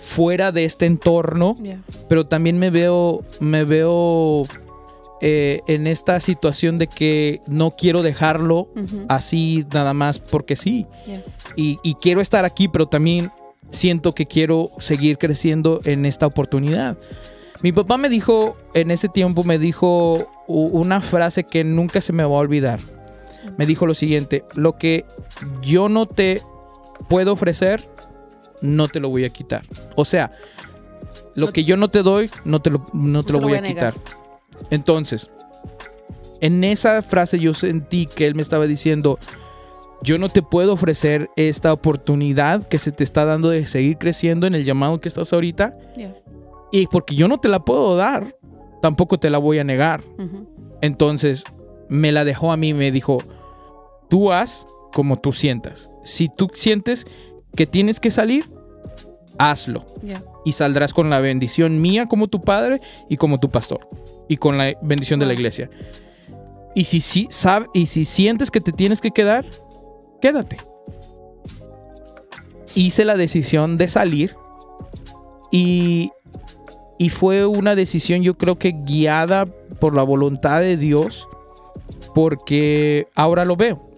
[0.00, 1.82] fuera de este entorno Yeah.
[2.08, 4.46] pero también me veo me veo
[5.22, 8.68] eh, en esta situación de que no quiero dejarlo
[9.08, 11.22] así nada más porque sí Yeah.
[11.56, 13.30] y, y quiero estar aquí, pero también
[13.70, 16.96] siento que quiero seguir creciendo en esta oportunidad.
[17.62, 22.22] Mi papá me dijo, en ese tiempo me dijo una frase que nunca se me
[22.24, 22.78] va a olvidar.
[23.56, 25.04] Me dijo lo siguiente, lo que
[25.62, 26.42] yo no te
[27.08, 27.88] puedo ofrecer,
[28.62, 29.62] no te lo voy a quitar.
[29.96, 30.30] O sea,
[31.34, 33.60] lo No- que yo no te doy, no te lo, no te lo voy a
[33.60, 33.94] negar.
[33.94, 34.16] quitar.
[34.70, 35.30] Entonces,
[36.40, 39.18] en esa frase yo sentí que él me estaba diciendo,
[40.02, 44.46] yo no te puedo ofrecer esta oportunidad que se te está dando de seguir creciendo
[44.46, 45.76] en el llamado que estás ahorita.
[45.96, 46.14] Yeah.
[46.72, 48.36] Y porque yo no te la puedo dar,
[48.82, 50.02] tampoco te la voy a negar.
[50.80, 51.44] Entonces
[51.88, 53.18] me la dejó a mí me dijo,
[54.08, 55.90] tú haz como tú sientas.
[56.04, 57.06] Si tú sientes
[57.56, 58.50] que tienes que salir,
[59.38, 59.84] hazlo.
[60.02, 60.22] Yeah.
[60.44, 63.88] Y saldrás con la bendición mía como tu padre y como tu pastor.
[64.28, 65.68] Y con la bendición de la iglesia.
[66.74, 69.44] Y si, si, sab- y si sientes que te tienes que quedar,
[70.20, 70.58] quédate.
[72.76, 74.36] Hice la decisión de salir
[75.50, 76.10] y,
[77.00, 81.26] y fue una decisión yo creo que guiada por la voluntad de Dios
[82.14, 83.88] porque ahora lo veo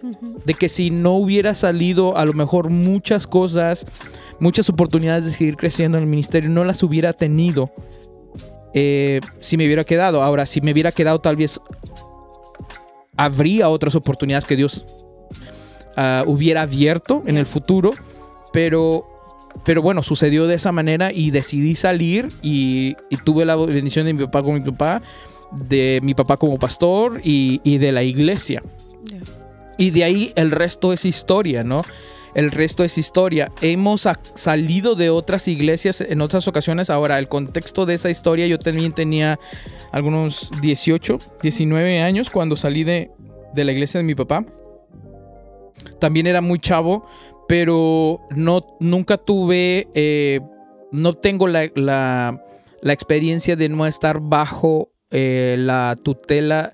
[0.45, 3.85] de que si no hubiera salido a lo mejor muchas cosas,
[4.39, 7.71] muchas oportunidades de seguir creciendo en el ministerio, no las hubiera tenido
[8.73, 10.23] eh, si me hubiera quedado.
[10.23, 11.59] Ahora, si me hubiera quedado tal vez
[13.17, 14.85] habría otras oportunidades que Dios
[15.97, 17.95] ah, hubiera abierto en el futuro,
[18.53, 19.12] pero...
[19.65, 24.13] Pero bueno, sucedió de esa manera y decidí salir y, y tuve la bendición de
[24.13, 25.01] mi papá como mi papá,
[25.51, 28.61] de mi papá como pastor y, y de la iglesia.
[29.07, 29.19] Yeah.
[29.77, 31.83] Y de ahí el resto es historia, ¿no?
[32.35, 33.51] El resto es historia.
[33.61, 36.89] Hemos sa- salido de otras iglesias en otras ocasiones.
[36.89, 39.39] Ahora, el contexto de esa historia, yo también tenía
[39.91, 43.11] algunos 18, 19 años cuando salí de,
[43.53, 44.43] de la iglesia de mi papá.
[45.99, 47.05] También era muy chavo,
[47.47, 50.39] pero no, nunca tuve, eh,
[50.91, 52.39] no tengo la, la-
[52.81, 56.73] la experiencia de no estar bajo eh, la tutela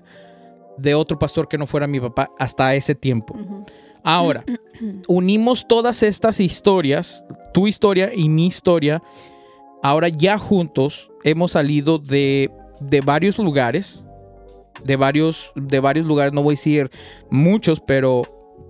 [0.76, 3.36] de otro pastor que no fuera mi papá hasta ese tiempo.
[4.02, 4.44] Ahora,
[5.08, 9.02] unimos todas estas historias, tu historia y mi historia.
[9.82, 14.04] Ahora ya juntos hemos salido de, de varios lugares,
[14.84, 16.90] de varios, de varios lugares, no voy a decir
[17.30, 18.22] muchos, pero,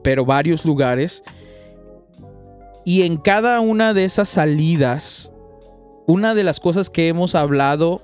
[0.02, 1.22] pero varios lugares.
[2.90, 5.30] Y en cada una de esas salidas,
[6.08, 8.02] una de las cosas que hemos hablado,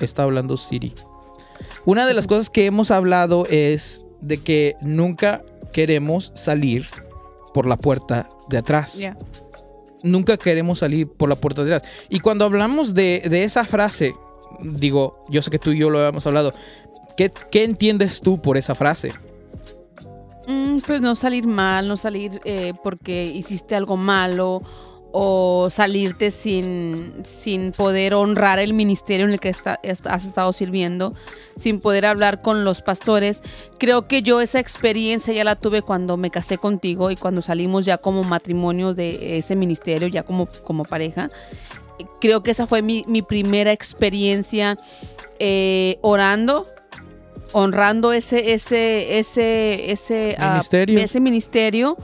[0.00, 0.92] está hablando Siri.
[1.84, 6.84] Una de las cosas que hemos hablado es de que nunca queremos salir
[7.54, 8.98] por la puerta de atrás.
[8.98, 9.16] Yeah.
[10.02, 11.92] Nunca queremos salir por la puerta de atrás.
[12.08, 14.16] Y cuando hablamos de, de esa frase,
[14.64, 16.52] digo, yo sé que tú y yo lo habíamos hablado,
[17.16, 19.12] ¿qué, qué entiendes tú por esa frase?
[20.50, 24.62] Mm, pues no salir mal, no salir eh, porque hiciste algo malo
[25.12, 31.14] o salirte sin, sin poder honrar el ministerio en el que has estado sirviendo,
[31.56, 33.42] sin poder hablar con los pastores.
[33.78, 37.84] Creo que yo esa experiencia ya la tuve cuando me casé contigo y cuando salimos
[37.84, 41.30] ya como matrimonio de ese ministerio, ya como, como pareja.
[42.20, 44.78] creo que esa fue mi, mi primera experiencia
[45.38, 46.66] eh, orando,
[47.52, 50.98] honrando ese, ese, ese, ese ah, Ministerio.
[51.00, 51.96] ese ministerio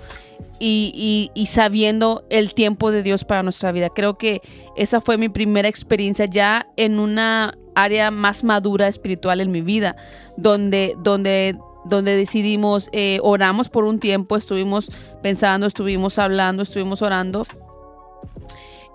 [0.58, 3.88] y, y- y sabiendo el tiempo de Dios para nuestra vida.
[3.90, 4.40] Creo que
[4.76, 9.96] esa fue mi primera experiencia ya en una área más madura espiritual en mi vida,
[10.38, 14.90] donde, donde, donde decidimos, eh, oramos por un tiempo, estuvimos
[15.22, 17.46] pensando, estuvimos hablando, estuvimos orando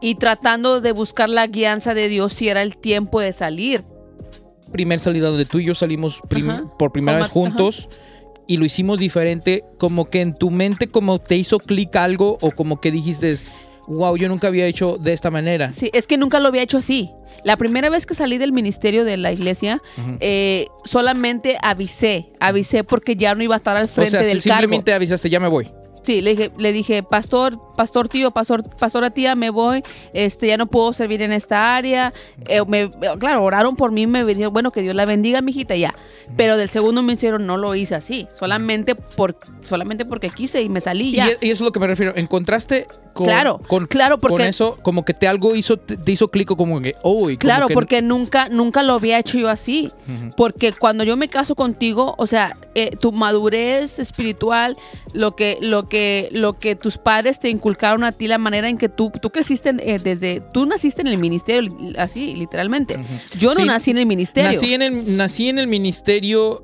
[0.01, 3.83] y tratando de buscar la guianza de Dios si era el tiempo de salir.
[4.71, 6.63] Primer salida donde tú y yo salimos prim- Ajá.
[6.79, 7.89] por primera vez juntos
[8.47, 12.51] y lo hicimos diferente, como que en tu mente como te hizo clic algo o
[12.51, 13.35] como que dijiste,
[13.87, 15.71] wow, yo nunca había hecho de esta manera.
[15.71, 17.11] Sí, es que nunca lo había hecho así.
[17.43, 19.81] La primera vez que salí del ministerio de la iglesia,
[20.19, 24.27] eh, solamente avisé, avisé porque ya no iba a estar al O frente sea, si
[24.27, 24.59] del cargo.
[24.61, 25.69] simplemente avisaste, ya me voy.
[26.03, 29.83] Sí, le dije, le dije, pastor, pastor tío, pastor, pastora tía, me voy,
[30.13, 32.11] este, ya no puedo servir en esta área.
[32.47, 35.93] Eh, me- claro, oraron por mí, me dijeron, bueno, que Dios la bendiga, mijita, ya.
[36.35, 40.69] Pero del segundo me hicieron, no lo hice así, solamente por, solamente porque quise y
[40.69, 41.27] me salí ya.
[41.39, 42.13] y eso es lo que me refiero.
[42.15, 46.29] Encontraste con, Claro, con, claro, con porque- eso, como que te algo hizo, te, hizo
[46.29, 49.49] clic como que, oh, y como Claro, que- porque nunca, nunca lo había hecho yo
[49.49, 49.91] así.
[50.35, 54.77] Porque cuando yo me caso contigo, o sea, eh, tu madurez espiritual,
[55.13, 58.77] lo que, lo que, lo que tus padres te inculcaron a ti, la manera en
[58.77, 62.97] que tú, tú creciste eh, desde, tú naciste en el ministerio, así, literalmente.
[63.37, 64.51] Yo no Sí, nací en el ministerio.
[64.53, 66.63] Nací en el, nací en el ministerio,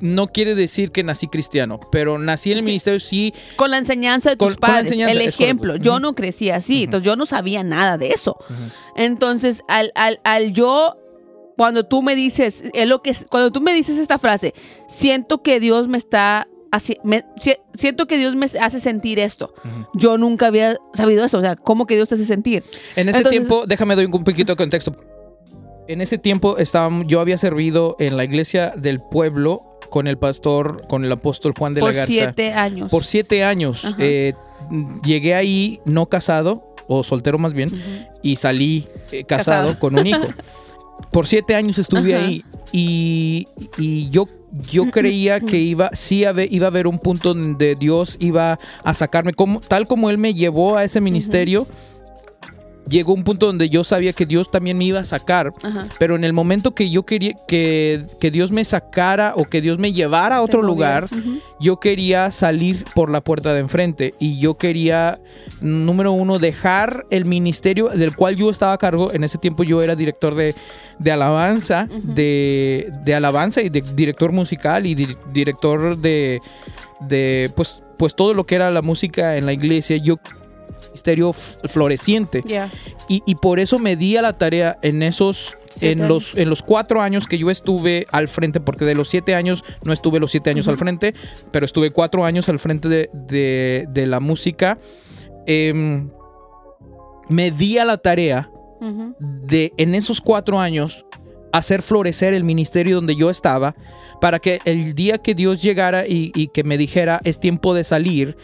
[0.00, 2.68] no quiere decir que nací cristiano, pero nací en el Sí.
[2.70, 5.74] ministerio sí Con la enseñanza de tus con padres, el ejemplo.
[5.74, 8.36] Yo no crecí así, entonces yo no sabía nada de eso.
[8.94, 10.96] Entonces, al, al, al yo,
[11.56, 14.54] cuando tú me dices, es lo que, cuando tú me dices esta frase,
[14.88, 19.54] siento que Dios me está, haci- me- si- siento que Dios me hace sentir esto.
[19.94, 22.62] Yo nunca había sabido eso, o sea, ¿cómo que Dios te hace sentir?
[22.96, 24.94] En ese Entonces- tiempo, déjame doy un poquito de contexto.
[25.86, 30.86] En ese tiempo estaba, yo había servido en la iglesia del pueblo con el pastor,
[30.88, 32.10] con el apóstol Juan de Por la Garza.
[32.12, 32.90] siete años.
[32.90, 33.84] Por siete años.
[33.98, 34.32] Eh,
[35.04, 37.70] llegué ahí no casado, o soltero más bien,
[38.22, 39.78] y salí eh, casado, Casado.
[39.78, 40.26] con un hijo.
[41.10, 42.24] Por siete años estuve Ajá.
[42.24, 43.46] ahí y,
[43.78, 44.26] y yo,
[44.70, 49.32] yo creía que iba, sí iba a haber un punto donde Dios iba a sacarme,
[49.32, 51.66] como, tal como Él me llevó a ese ministerio.
[52.88, 55.86] Llegó un punto donde yo sabía que Dios también me iba a sacar, Ajá.
[55.98, 59.78] pero en el momento que yo quería que, que Dios me sacara o que Dios
[59.78, 61.08] me llevara a otro lugar,
[61.60, 65.18] yo quería salir por la puerta de enfrente y yo quería,
[65.62, 69.12] número uno, dejar el ministerio del cual yo estaba a cargo.
[69.14, 70.54] En ese tiempo yo era director de,
[70.98, 76.40] de alabanza, de, de alabanza y de director musical y di- director de,
[77.00, 79.96] de pues, pues todo lo que era la música en la iglesia.
[79.96, 80.16] Yo
[80.88, 82.42] ministerio f- floreciente.
[83.08, 86.62] Y, y por eso me di a la tarea en esos en los en los
[86.62, 90.30] cuatro años que yo estuve al frente porque de los siete años no estuve los
[90.30, 91.14] siete años al frente
[91.50, 94.78] pero estuve cuatro años al frente de, de- de la música
[95.46, 96.08] em,
[97.28, 98.48] me di a la tarea
[99.18, 101.04] de en esos cuatro años
[101.52, 103.74] hacer florecer el ministerio donde yo estaba
[104.20, 108.36] para que el día que Dios llegara y, que me dijera es tiempo de salir,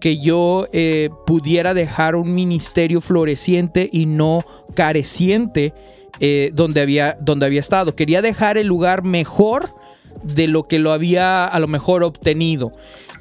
[0.00, 5.72] que yo eh, pudiera dejar un ministerio floreciente y no careciente
[6.20, 7.96] eh, donde, había, donde había estado.
[7.96, 9.74] Quería dejar el lugar mejor
[10.22, 12.72] de lo que lo había a lo mejor obtenido.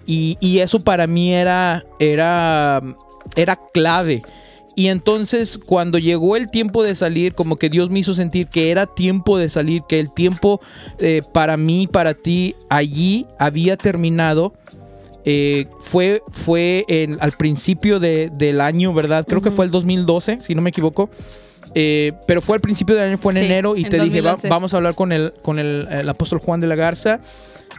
[0.05, 2.81] Y, y eso para mí era, era,
[3.35, 4.21] era clave.
[4.75, 8.71] Y entonces cuando llegó el tiempo de salir, como que Dios me hizo sentir que
[8.71, 10.61] era tiempo de salir, que el tiempo
[10.97, 14.53] eh, para mí, para ti, allí había terminado.
[15.25, 19.25] Eh, fue fue en- al principio de- del año, ¿verdad?
[19.27, 21.09] Creo que fue el 2012, si no me equivoco.
[21.75, 24.21] Eh, pero fue al principio del año, fue en Sí, enero, y en te dije,
[24.21, 24.49] va- 2011.
[24.49, 27.19] vamos a hablar con el, con el, el apóstol Juan de la Garza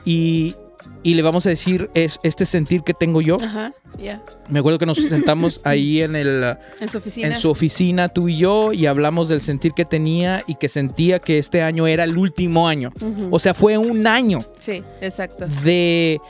[0.05, 0.55] y,
[1.03, 3.39] y le vamos a decir es, este sentir que tengo yo.
[3.43, 3.73] Ajá.
[3.99, 4.23] Ya.
[4.49, 7.29] Me acuerdo que nos sentamos ahí en el En su oficina.
[7.29, 11.19] en su oficina tú y yo y hablamos del sentir que tenía y que sentía
[11.19, 12.93] que este año era el último año.
[13.31, 15.47] O sea, fue un año sí, exacto.
[15.63, 16.21] de,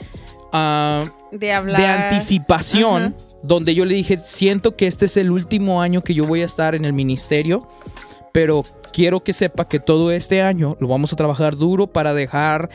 [0.52, 1.80] ah, De hablar.
[1.80, 3.14] de anticipación Ajá.
[3.42, 6.46] donde yo le dije, siento que este es el último año que yo voy a
[6.46, 7.66] estar en el ministerio,
[8.32, 12.70] pero quiero que sepa que todo este año lo vamos a trabajar duro para dejar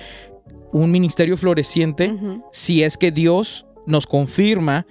[0.72, 2.16] un ministerio floreciente
[2.52, 4.86] si es que Dios nos confirma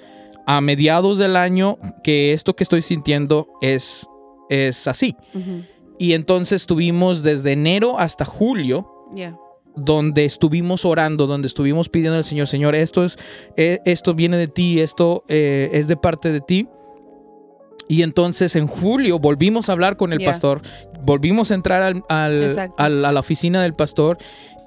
[0.47, 4.07] a mediados del año que esto que estoy sintiendo es,
[4.49, 5.15] es así.
[5.99, 9.37] Y entonces estuvimos desde enero hasta julio, Ya.
[9.77, 13.19] donde estuvimos orando, donde estuvimos pidiendo al Señor, Señor, esto, es,
[13.57, 16.67] eh, esto viene de ti, esto eh, es de parte de ti.
[17.91, 20.31] Y entonces en julio volvimos a hablar con el Yeah.
[20.31, 20.63] pastor,
[21.03, 22.75] volvimos a entrar al- al- Exacto.
[22.79, 24.19] al- a la oficina del pastor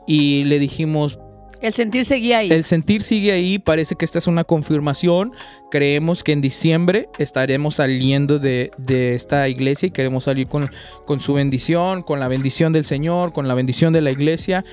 [0.07, 1.19] y le dijimos,
[1.61, 2.51] El sentir seguía ahí.
[2.51, 5.31] el sentir sigue ahí, parece que esta es una confirmación,
[5.69, 10.69] creemos que en diciembre estaremos saliendo de, de esta iglesia y queremos salir con,
[11.05, 14.65] con su bendición, con la bendición del Señor, con la bendición de la iglesia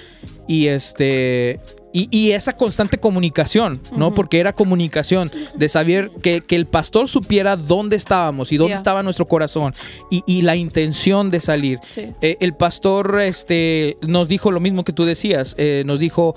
[0.47, 1.61] y este...
[1.93, 4.15] Y, y esa constante comunicación, ¿no?
[4.15, 8.77] Porque era comunicación de saber que, que el pastor supiera dónde estábamos y dónde Yeah.
[8.77, 9.75] estaba nuestro corazón
[10.11, 11.79] y, y la intención de salir.
[11.91, 12.13] Sí.
[12.21, 15.55] Eh, el pastor este, nos dijo lo mismo que tú decías.
[15.59, 16.35] eh, nos dijo,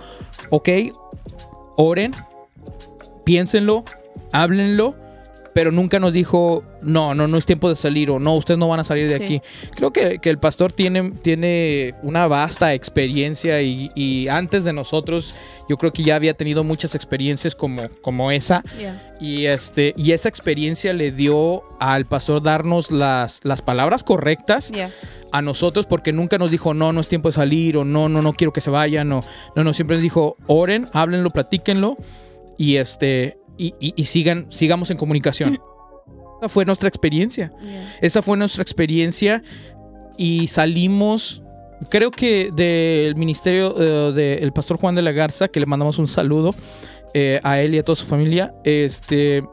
[0.52, 0.70] ok,
[1.76, 2.16] oren,
[3.26, 3.84] piénsenlo,
[4.32, 4.96] háblenlo,
[5.54, 8.68] pero nunca nos dijo, no, no, no es tiempo de salir o no, ustedes no
[8.68, 9.24] van a salir de Sí.
[9.24, 9.42] aquí.
[9.76, 15.36] Creo que, que el pastor tiene, tiene una vasta experiencia y, y antes de nosotros,
[15.70, 18.64] yo creo que ya había tenido muchas experiencias como, como esa.
[18.80, 19.14] Yeah.
[19.20, 24.90] Y, este, y esa experiencia le dio al pastor darnos las, las palabras correctas Yeah.
[25.32, 28.22] a nosotros porque nunca nos dijo no, no es tiempo de salir o no, no,
[28.22, 29.24] no quiero que se vayan o
[29.56, 31.98] no, no, siempre nos dijo oren, háblenlo, platíquenlo
[32.58, 35.60] y este y, y- y sigan, sigamos en comunicación.
[36.42, 37.54] Esa fue nuestra experiencia.
[37.64, 37.98] Yeah.
[38.02, 39.44] Esa fue nuestra experiencia
[40.18, 41.44] y salimos,
[41.90, 46.08] creo que del ministerio eh, del pastor Juan de la Garza, que le mandamos un
[46.08, 46.56] saludo
[47.14, 49.44] eh, a él y a toda su familia, este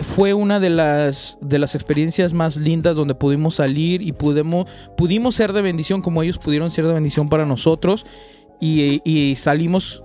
[0.00, 5.34] fue una de las, de las experiencias más lindas donde pudimos salir y pudimos, pudimos
[5.34, 8.06] ser de bendición como ellos pudieron ser de bendición para nosotros
[8.60, 10.04] y, y salimos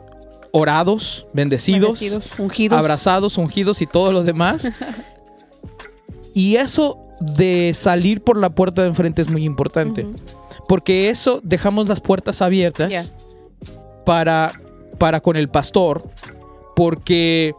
[0.55, 2.77] orados, bendecidos, Bendecidos, ungidos.
[2.77, 4.71] abrazados, ungidos y todo lo demás.
[6.33, 10.05] y eso de salir por la puerta de enfrente es muy importante.
[10.67, 13.05] Porque eso dejamos las puertas abiertas Yeah.
[14.05, 14.53] para,
[14.99, 16.03] para con el pastor.
[16.75, 17.53] Porque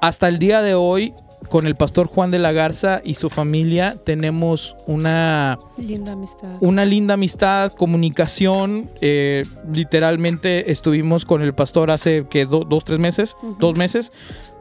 [0.00, 1.12] hasta el día de hoy,
[1.50, 6.48] con el pastor Juan de la Garza y su familia, tenemos una, Linda amistad.
[6.60, 8.88] una linda amistad, comunicación.
[9.00, 14.12] Eh, literalmente estuvimos con el pastor hace que do- dos, tres meses, dos meses,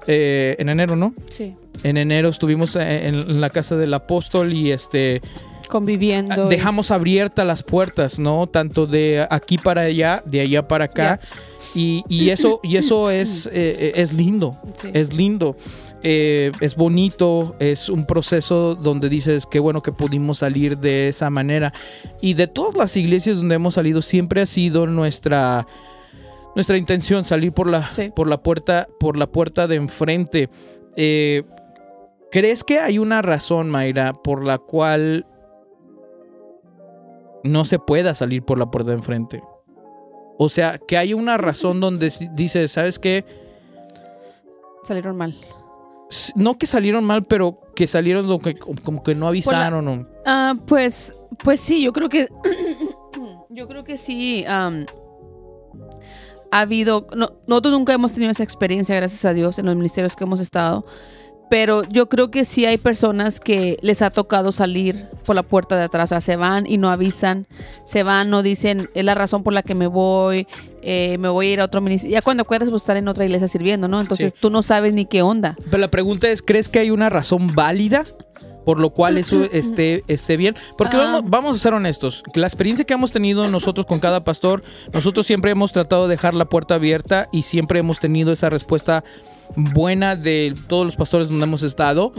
[0.07, 1.13] eh, en enero, ¿no?
[1.29, 1.55] Sí.
[1.83, 5.21] En enero estuvimos eh, en, en la casa del apóstol y este
[5.67, 6.47] Conviviendo.
[6.47, 8.47] y- dejamos abiertas las puertas, ¿no?
[8.47, 11.19] Tanto de aquí para allá, de allá para acá.
[11.75, 14.57] Y, y eso, y eso es, eh, es lindo.
[14.81, 14.87] Sí.
[14.93, 15.55] Es lindo.
[16.01, 21.29] Eh, es bonito, es un proceso donde dices qué bueno que pudimos salir de esa
[21.29, 21.73] manera.
[22.21, 25.67] Y de todas las iglesias donde hemos salido, siempre ha sido nuestra,
[26.55, 28.11] nuestra intención salir por la, Sí.
[28.15, 30.49] por la puerta, por la puerta de enfrente.
[30.95, 31.43] Eh,
[32.31, 35.25] ¿Crees que hay una razón, Mayra, por la cual
[37.43, 39.43] no se pueda salir por la puerta de enfrente?
[40.37, 43.25] O sea, que hay una razón donde dices, ¿sabes qué?
[44.83, 45.35] Salieron mal.
[46.35, 49.87] No que salieron mal, pero que salieron lo que- como que no avisaron.
[49.87, 52.27] o- Ah, pues, pues sí, yo creo que.
[53.49, 54.43] yo creo que sí.
[54.47, 54.71] ha
[56.51, 57.07] habido.
[57.15, 60.39] No, nosotros nunca hemos tenido esa experiencia, gracias a Dios, en los ministerios que hemos
[60.39, 60.85] estado.
[61.49, 65.75] Pero yo creo que sí hay personas que les ha tocado salir por la puerta
[65.75, 66.05] de atrás.
[66.05, 67.47] O sea, se van y no avisan.
[67.85, 70.47] Se van, no dicen, es la razón por la que me voy.
[70.81, 72.13] eh, me voy a ir a otro ministerio.
[72.15, 73.99] Ya cuando acuerdas, pues estar en otra iglesia sirviendo, ¿no?
[73.99, 74.37] Entonces Sí.
[74.39, 75.57] tú no sabes ni qué onda.
[75.65, 78.05] Pero la pregunta es, ¿crees que hay una razón válida
[78.65, 80.55] por lo cual eso esté, esté bien?
[80.77, 80.99] Porque Ah.
[81.03, 85.25] vamos, vamos a ser honestos, la experiencia que hemos tenido nosotros con cada pastor, nosotros
[85.25, 89.03] siempre hemos tratado de dejar la puerta abierta y siempre hemos tenido esa respuesta
[89.55, 92.13] buena de todos los pastores donde hemos estado,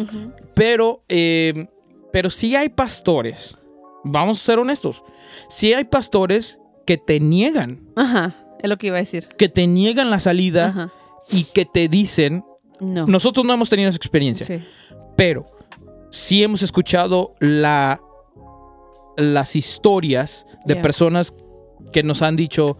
[0.55, 1.69] pero, eh,
[2.12, 3.57] pero sí hay pastores,
[4.05, 5.03] vamos a ser honestos,
[5.49, 9.29] sí hay pastores que te niegan, Ajá, es lo que iba a decir.
[9.38, 10.93] que te niegan la salida Ajá.
[11.31, 12.45] y que te dicen,
[12.81, 13.07] No.
[13.07, 14.59] nosotros no hemos tenido esa experiencia, Sí.
[15.16, 15.47] pero
[16.11, 18.01] sí hemos escuchado la,
[19.16, 20.83] las historias de Yeah.
[20.83, 21.35] personas
[21.93, 22.79] que nos han dicho,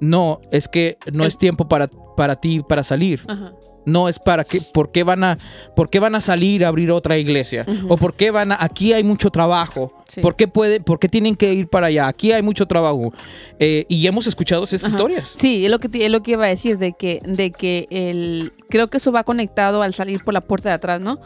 [0.00, 3.22] no, es que no El- es tiempo para, para ti para salir.
[3.28, 3.52] Ajá.
[3.84, 5.38] No es para qué, ¿por qué van a,
[5.74, 7.64] por qué van a salir a abrir otra iglesia?
[7.88, 9.92] O por qué van a, aquí hay mucho trabajo.
[10.06, 10.20] Sí.
[10.20, 12.08] ¿Por qué puede, por qué tienen que ir para allá?
[12.08, 13.12] Aquí hay mucho trabajo.
[13.58, 14.94] Eh, y hemos escuchado esas Ajá.
[14.96, 15.28] historias.
[15.28, 18.52] Sí, es lo que es lo que iba a decir de que de que el
[18.68, 21.18] creo que eso va conectado al salir por la puerta de atrás, ¿no?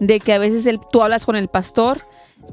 [0.00, 2.00] De que a veces el, tú hablas con el pastor,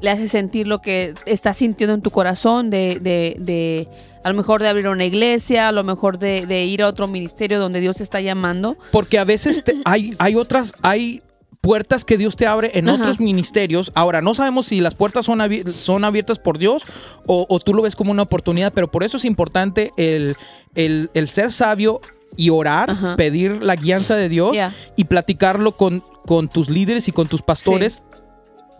[0.00, 3.88] le haces sentir lo que estás sintiendo en tu corazón de, de, de
[4.24, 7.06] a lo mejor de abrir una iglesia, a lo mejor de, de ir a otro
[7.06, 8.76] ministerio donde Dios está llamando.
[8.92, 11.22] Porque a veces te- hay, hay otras, hay
[11.60, 12.98] puertas que Dios te abre en Ajá.
[12.98, 13.92] otros ministerios.
[13.94, 15.40] Ahora, no sabemos si las puertas son,
[15.74, 16.84] son abiertas por Dios
[17.26, 20.36] o, o tú lo ves como una oportunidad, pero por eso es importante el,
[20.74, 22.00] el- el ser sabio
[22.36, 23.16] y orar, Ajá.
[23.16, 24.56] pedir la guianza de Dios
[24.96, 27.98] y platicarlo con, con tus líderes y con tus pastores.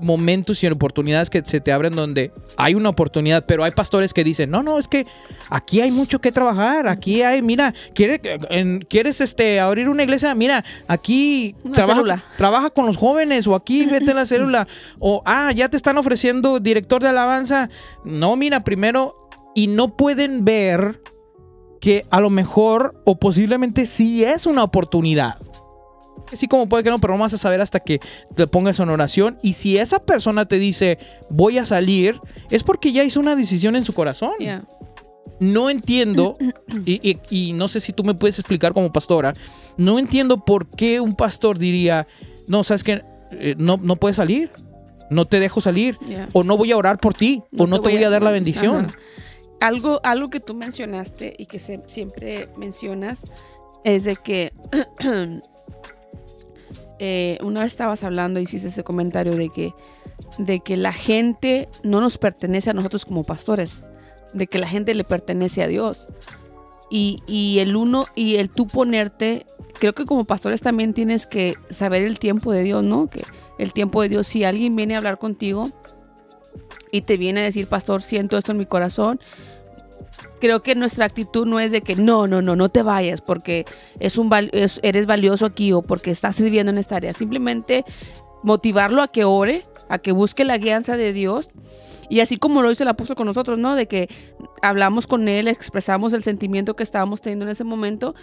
[0.00, 4.24] Momentos y oportunidades que se te abren donde hay una oportunidad, pero hay pastores que
[4.24, 5.06] dicen, no, no, es que
[5.48, 8.20] aquí hay mucho que trabajar, aquí hay, mira, ¿quieres,
[8.50, 10.34] en- ¿quieres este, abrir una iglesia?
[10.34, 14.66] Mira, aquí trabaja, trabaja con los jóvenes o aquí vete a la célula
[14.98, 17.68] o, ah, ya te están ofreciendo director de alabanza.
[18.04, 21.02] No, mira, primero, y no pueden ver
[21.80, 25.38] que a lo mejor o posiblemente sí es una oportunidad.
[26.32, 28.00] Sí, como puede que no, pero no vas a saber hasta que
[28.34, 29.38] te pongas en oración.
[29.42, 30.98] Y si esa persona te dice,
[31.28, 34.32] voy a salir, es porque ya hizo una decisión en su corazón.
[34.38, 34.64] Yeah.
[35.40, 36.36] No entiendo,
[36.84, 39.34] y, y- y no sé si tú me puedes explicar como pastora,
[39.76, 42.06] no entiendo por qué un pastor diría,
[42.46, 43.02] no, sabes que
[43.56, 44.50] no, no puedes salir,
[45.10, 46.28] no te dejo salir, Yeah.
[46.32, 48.86] o no voy a orar por ti, o no te voy a dar la bendición.
[48.86, 48.98] Ajá.
[49.60, 53.24] Algo, algo que tú mencionaste y que se- siempre mencionas
[53.84, 54.52] es de que
[57.02, 59.72] eh, una vez estabas hablando hiciste ese comentario de que,
[60.36, 63.82] de que la gente no nos pertenece a nosotros como pastores,
[64.34, 66.08] de que la gente le pertenece a Dios.
[66.90, 69.46] Y, y el uno, y el tú ponerte,
[69.78, 73.08] creo que como pastores también tienes que saber el tiempo de Dios, ¿no?
[73.08, 73.24] Que
[73.58, 75.70] el tiempo de Dios, si alguien viene a hablar contigo,
[76.92, 79.20] y te viene a decir, pastor, siento esto en mi corazón.
[80.40, 83.66] Creo que nuestra actitud no es de que no, no, no, no te vayas porque
[83.98, 84.30] es un
[84.82, 87.12] eres valioso aquí o porque estás sirviendo en esta área.
[87.12, 87.84] Simplemente
[88.42, 91.50] motivarlo a que ore, a que busque la guianza de Dios.
[92.08, 93.76] Y así como lo hizo el apóstol con nosotros, ¿no?
[93.76, 94.08] De que
[94.62, 98.14] hablamos con él, expresamos el sentimiento que estábamos teniendo en ese momento.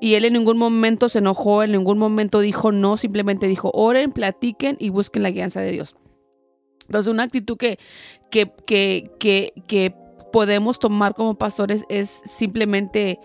[0.00, 4.12] Y él en ningún momento se enojó, en ningún momento dijo no, simplemente dijo oren,
[4.12, 5.96] platiquen y busquen la guianza de Dios.
[6.86, 7.78] Entonces, una actitud que,
[8.30, 9.10] que, que,
[9.66, 9.94] que
[10.32, 13.18] podemos tomar como pastores es simplemente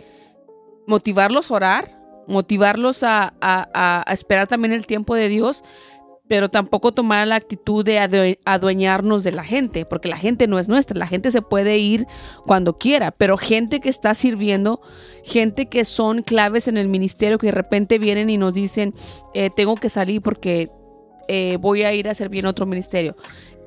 [0.88, 5.64] motivarlos a orar, motivarlos a, a- esperar también el tiempo de Dios,
[6.28, 10.60] pero tampoco tomar la actitud de adue- adueñarnos de la gente, porque la gente no
[10.60, 12.08] es nuestra, la gente se puede ir
[12.46, 14.80] cuando quiera, pero gente que está sirviendo,
[15.26, 18.94] gente que son claves en el ministerio, que de repente vienen y nos dicen,
[19.34, 20.72] eh, tengo que salir porque
[21.28, 23.16] eh, voy a ir a servir en otro ministerio.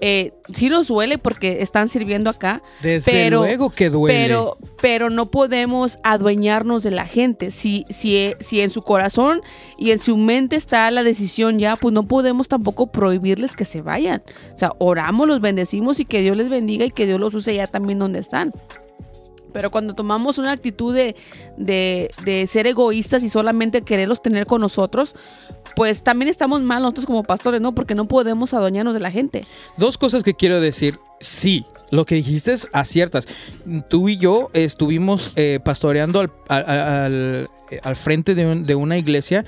[0.01, 4.19] Eh, sí nos duele porque están sirviendo acá, Desde Pero- luego que duele.
[4.19, 7.51] pero, pero no podemos adueñarnos de la gente.
[7.51, 9.41] Si, si, si en su corazón
[9.79, 13.81] y en su mente está la decisión ya, pues no podemos tampoco prohibirles que se
[13.83, 14.23] vayan.
[14.55, 17.55] O sea, oramos, los bendecimos y que Dios les bendiga y que Dios los use
[17.55, 18.53] ya también donde están.
[19.53, 21.15] Pero cuando tomamos una actitud de,
[21.57, 25.15] de, de ser egoístas y solamente quererlos tener con nosotros,
[25.77, 27.75] pues también estamos mal nosotros como pastores, ¿no?
[27.75, 29.45] Porque no podemos adueñarnos de la gente.
[29.77, 30.99] Dos cosas que quiero decir.
[31.21, 33.27] Sí, lo que dijiste es aciertas.
[33.89, 37.51] Tú y yo estuvimos eh, pastoreando al, al- al-
[37.83, 39.45] al frente de, un- de una iglesia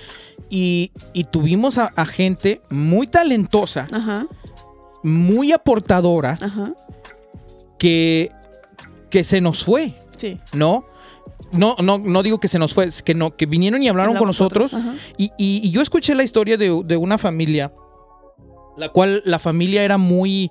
[0.50, 4.26] y, y tuvimos a, a gente muy talentosa, Ajá,
[5.02, 6.72] muy aportadora, ajá.
[7.78, 8.30] que,
[9.10, 10.38] que se nos fue, Sí.
[10.52, 10.86] ¿no?
[11.52, 14.26] No, no, no digo que se nos fue, que no, que vinieron y hablaron con
[14.26, 14.72] nosotros.
[15.16, 17.72] Y, y- y yo escuché la historia de, de una familia,
[18.76, 20.50] la cual la familia era muy,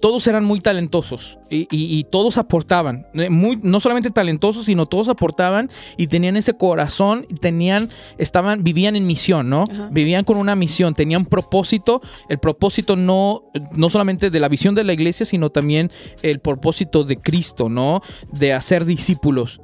[0.00, 5.08] todos eran muy talentosos y, y- y todos aportaban, muy, no solamente talentosos, sino todos
[5.08, 9.64] aportaban y tenían ese corazón, y tenían, estaban, vivían en misión, ¿no?
[9.70, 9.88] Ajá.
[9.90, 13.42] Vivían con una misión, tenían propósito, el propósito no,
[13.72, 15.90] no solamente de la visión de la iglesia, sino también
[16.22, 18.00] el propósito de Cristo, ¿no?
[18.32, 19.60] De hacer discípulos.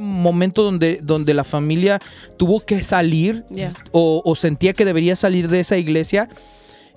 [0.00, 2.00] Momento donde, donde la familia
[2.36, 3.44] tuvo que salir
[3.92, 6.28] o, o sentía que debería salir de esa iglesia.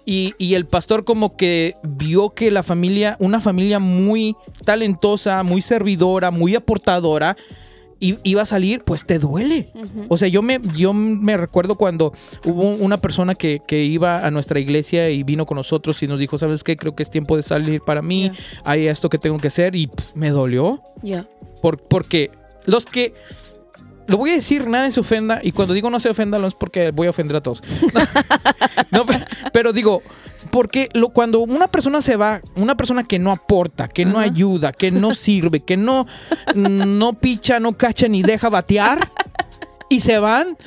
[0.05, 4.35] Y, y el pastor como que vio que la familia, una familia muy
[4.65, 7.37] talentosa, muy servidora, muy aportadora,
[8.01, 9.69] iba a salir, pues te duele.
[10.09, 12.11] O sea, yo me, yo me recuerdo cuando
[12.43, 16.19] hubo una persona que, que iba a nuestra iglesia y vino con nosotros y nos
[16.19, 16.75] dijo, ¿sabes qué?
[16.75, 18.29] Creo que es tiempo de salir para mí,
[18.65, 20.81] hay esto que tengo que hacer y pff, me dolió.
[21.01, 21.25] Ya.
[21.61, 22.29] Por- porque
[22.65, 23.13] los que.
[24.05, 25.39] Lo voy a decir, nadie se ofenda.
[25.41, 27.63] Y cuando digo no se ofenda, no es porque voy a ofender a todos.
[28.91, 29.05] No,
[29.51, 30.03] pero digo,
[30.51, 34.71] porque lo, cuando una persona se va, una persona que no aporta, que no ayuda,
[34.71, 36.05] que no sirve, que no,
[36.55, 39.09] no picha, no cacha ni deja batear,
[39.89, 40.57] y se van,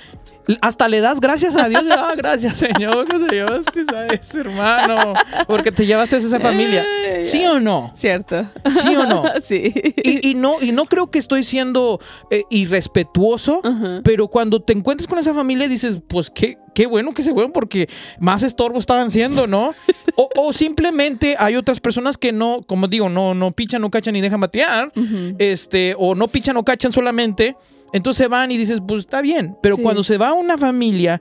[0.60, 1.84] hasta le das gracias a Dios.
[1.90, 5.14] Ah, gracias, Señor, que se llevaste a ese hermano,
[5.46, 6.84] porque te llevaste a esa familia.
[7.20, 7.90] ¿Sí o no?
[7.94, 8.50] Cierto.
[8.82, 9.24] ¿Sí o no?
[9.42, 9.72] sí.
[10.02, 13.60] Y, y no, y no creo que estoy siendo eh, irrespetuoso,
[14.04, 17.52] pero cuando te encuentras con esa familia dices, pues qué, qué bueno que se fueron
[17.52, 17.88] porque
[18.18, 19.74] más estorbo estaban siendo, ¿no?
[20.16, 24.14] O, o simplemente hay otras personas que no, como digo, no, no pichan, no cachan
[24.14, 24.92] ni dejan batear,
[25.38, 27.56] este, o no pichan o cachan solamente,
[27.92, 29.82] entonces van y dices, pues está bien, pero Sí.
[29.82, 31.20] cuando se va una familia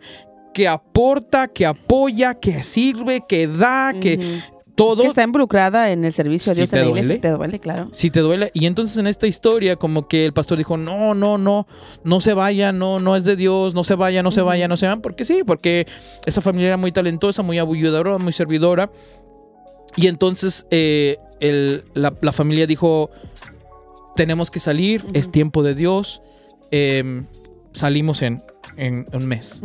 [0.54, 4.64] que aporta, que apoya, que sirve, que da, que Ujú.
[4.76, 5.02] todo.
[5.04, 7.08] Que está involucrada en el servicio a Dios en la iglesia.
[7.08, 7.20] duele.
[7.22, 7.90] Te duele, claro.
[7.92, 8.52] Si te duele.
[8.54, 11.68] Y entonces en esta historia, como que el pastor dijo: No, no, no,
[12.06, 14.78] no se vaya, no, no es de Dios, no se vaya, no se vaya, no
[14.78, 15.02] se van.
[15.02, 15.88] Porque sí, porque
[16.26, 18.90] esa familia era muy talentosa, muy abulladora, muy servidora.
[19.98, 23.10] Y entonces eh, el- la, la familia dijo:
[24.16, 25.12] Tenemos que salir, Ujú.
[25.16, 26.22] es tiempo de Dios.
[26.72, 27.26] Em,
[27.74, 28.42] salimos en,
[28.78, 29.62] en un mes.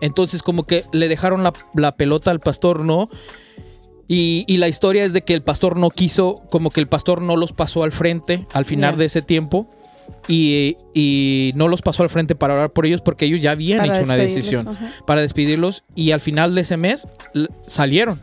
[0.00, 3.08] Entonces como que le dejaron la, la pelota al pastor, ¿no?
[4.06, 7.20] Y, y la historia es de que el pastor no quiso, como que el pastor
[7.20, 9.68] no los pasó al frente al final de ese tiempo.
[10.26, 13.80] Y, y no los pasó al frente para orar por ellos porque ellos ya habían
[13.80, 14.90] Para hecho una decisión ajá.
[15.06, 15.84] para despedirlos.
[15.94, 17.06] Y al final de ese mes
[17.66, 18.20] salieron.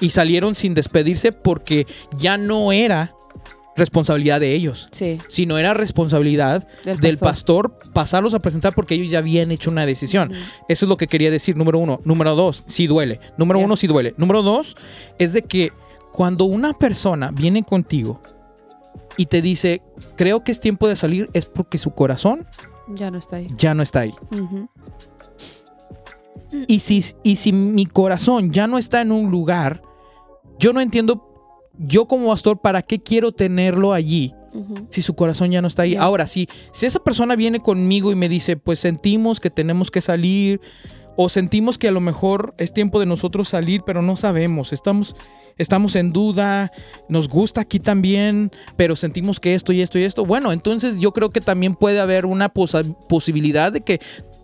[0.00, 1.86] Y salieron sin despedirse porque
[2.18, 3.14] ya no era
[3.76, 9.10] responsabilidad de ellos, Sí, sino era responsabilidad del, del pastor pasarlos a presentar porque ellos
[9.10, 10.32] ya habían hecho una decisión.
[10.68, 12.00] Eso es lo que quería decir, número uno.
[12.04, 13.18] Número dos, sí duele.
[13.38, 14.14] Número uno, sí duele.
[14.18, 14.76] Número dos,
[15.18, 15.72] es de que
[16.12, 18.20] cuando una persona viene contigo
[19.16, 19.80] y te dice,
[20.16, 22.46] creo que es tiempo de salir, es porque su corazón
[22.94, 23.48] Ya no está ahí.
[23.56, 24.12] ya no está ahí.
[26.68, 29.82] Y si, y si mi corazón ya no está en un lugar,
[30.58, 31.31] yo no entiendo,
[31.82, 34.34] yo como pastor, ¿para qué quiero tenerlo allí?
[34.90, 35.96] Si su corazón ya no está ahí.
[35.96, 40.02] Ahora, si, si esa persona viene conmigo y me dice, pues sentimos que tenemos que
[40.02, 40.60] salir,
[41.16, 45.16] o sentimos que a lo mejor es tiempo de nosotros salir, pero no sabemos, estamos,
[45.58, 46.72] estamos en duda,
[47.08, 51.12] nos gusta aquí también, pero sentimos que esto y esto y esto, bueno, entonces yo
[51.12, 54.00] creo que también puede haber una posibilidad de que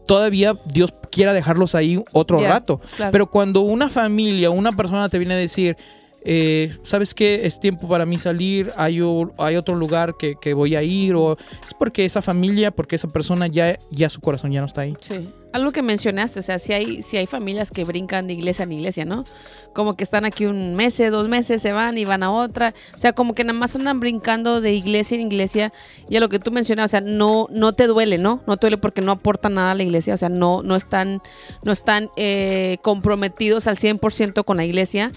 [0.07, 2.80] todavía Dios quiera dejarlos ahí otro rato.
[2.97, 3.12] claro.
[3.12, 5.76] Pero cuando una familia, una persona te viene a decir,
[6.22, 7.46] eh, ¿sabes qué?
[7.46, 12.04] Es tiempo para mí salir, hay, otro lugar que, voy a ir, o es porque
[12.04, 14.94] esa familia, porque esa persona ya, ya su corazón ya no está ahí.
[15.00, 15.28] Sí.
[15.50, 18.72] Algo que mencionaste, o sea, si hay, si hay familias que brincan de iglesia en
[18.72, 19.24] iglesia, ¿no?
[19.72, 22.74] Como que están aquí un mes, dos meses, se van y van a otra.
[22.94, 25.72] O sea, como que nada más andan brincando de iglesia en iglesia.
[26.10, 28.42] Y a lo que tú mencionabas, o sea, no, no te duele, ¿no?
[28.46, 30.12] No te duele porque no aportan nada a la iglesia.
[30.12, 31.22] O sea, no, no están,
[31.62, 35.12] no están eh, comprometidos al 100% con la iglesia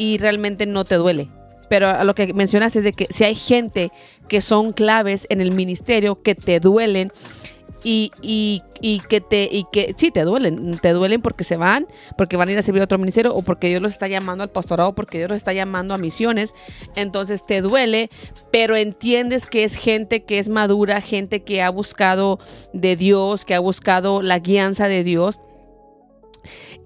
[0.00, 1.28] y realmente no te duele.
[1.68, 3.92] Pero a lo que mencionas es de que si hay gente
[4.28, 7.12] que son claves en el ministerio, que te duelen
[7.84, 11.86] y, y, que te y que sí te duelen, te duelen porque se van,
[12.16, 14.42] porque van a ir a servir a otro ministerio o porque Dios los está llamando
[14.42, 16.54] al pastorado, porque Dios los está llamando a misiones,
[16.96, 18.08] entonces te duele,
[18.50, 22.38] pero entiendes que es gente que es madura, gente que ha buscado
[22.72, 25.40] de Dios, que ha buscado la guianza de Dios.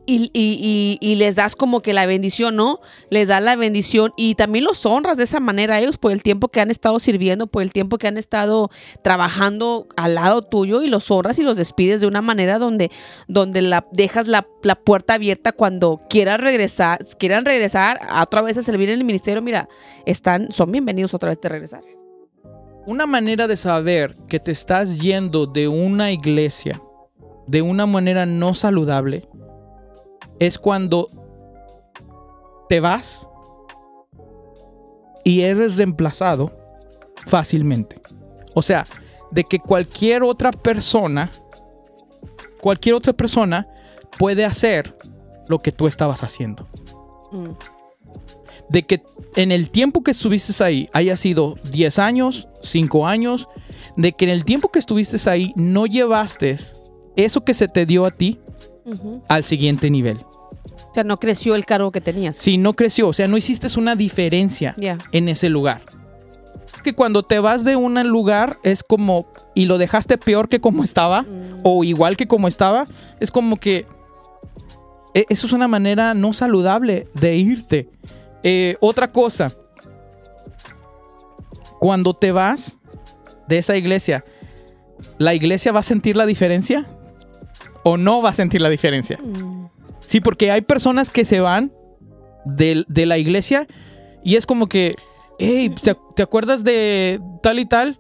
[0.07, 2.81] Y, les das como que la bendición, ¿no?
[3.09, 6.23] Les das la bendición y también los honras de esa manera a ellos por el
[6.23, 8.71] tiempo que han estado sirviendo, por el tiempo que han estado
[9.03, 12.91] trabajando al lado tuyo y los honras y los despides de una manera donde,
[13.29, 18.59] donde la, dejas la, la puerta abierta cuando quieran regresar, quieran regresar a otra vez
[18.59, 19.69] a servir en el ministerio, mira,
[20.05, 21.83] están, son bienvenidos otra vez de regresar.
[22.87, 26.83] Una manera de saber que te estás yendo de una iglesia
[27.47, 29.29] de una manera no saludable
[30.39, 31.09] es cuando
[32.69, 33.29] te vas
[35.25, 36.53] y eres reemplazado
[37.27, 38.01] fácilmente.
[38.55, 38.87] O sea,
[39.31, 41.31] de que cualquier otra persona,
[42.61, 43.67] cualquier otra persona
[44.19, 44.97] puede hacer
[45.49, 46.67] lo que tú estabas haciendo.
[47.33, 47.51] Mm,
[48.69, 49.03] De que
[49.37, 53.49] en el tiempo que estuviste ahí, haya sido 10 años, 5 años,
[53.97, 56.57] de que en el tiempo que estuviste ahí no llevaste
[57.17, 58.41] eso que se te dio a ti
[59.29, 60.19] al siguiente nivel.
[60.19, 62.37] O sea, no creció el cargo que tenías.
[62.37, 64.75] Si no creció, o sea, no hiciste una diferencia
[65.13, 65.83] en ese lugar.
[66.85, 70.85] Que cuando te vas de un lugar es como y lo dejaste peor que como
[70.85, 72.87] estaba Mm, o igual que como estaba,
[73.21, 73.87] es como que
[75.15, 77.89] e- eso es una manera no saludable de irte.
[78.43, 79.53] Eh, otra cosa,
[81.79, 82.79] cuando te vas
[83.49, 84.25] de esa iglesia,
[85.19, 86.87] ¿la iglesia va a sentir la diferencia?
[87.85, 89.19] ¿O no va a sentir la diferencia?
[89.23, 89.69] mm,
[90.07, 91.73] Sí, porque hay personas que se van
[92.45, 93.67] del- de, la iglesia
[94.23, 94.95] y es como que,
[95.39, 97.99] hey, ¿te, te acuerdas de tal y tal?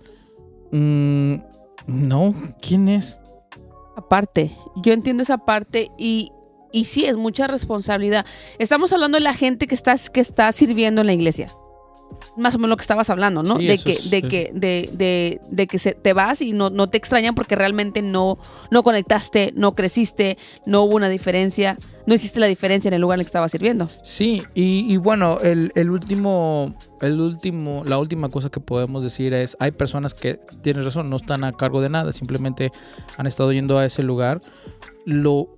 [0.70, 1.36] Mm,
[1.86, 3.18] no, ¿quién es?
[3.96, 6.30] Aparte, yo entiendo esa parte y,
[6.72, 8.26] y sí, es mucha responsabilidad.
[8.58, 11.48] Estamos hablando de la gente que está, que está sirviendo en la iglesia.
[12.36, 13.56] Más o menos lo que estabas hablando, ¿no?
[13.58, 16.52] Sí, de, que, es- de, es- que, de, de, de que se, te vas y
[16.52, 18.38] no, no te extrañan porque realmente no,
[18.70, 20.36] no conectaste, no creciste,
[20.66, 23.52] no hubo una diferencia, no hiciste la diferencia en el lugar en el que estabas
[23.52, 23.88] sirviendo.
[24.02, 29.32] Sí, y, y bueno, el, el último, el último, la última cosa que podemos decir
[29.34, 32.72] es, hay personas que, tienes razón, no están a cargo de nada, simplemente
[33.16, 34.40] han estado yendo a ese lugar.
[35.06, 35.56] Lo,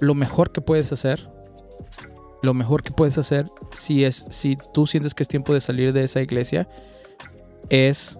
[0.00, 1.28] lo mejor que puedes hacer,
[2.42, 5.92] lo mejor que puedes hacer si es si tú sientes que es tiempo de salir
[5.92, 6.68] de esa iglesia
[7.70, 8.18] es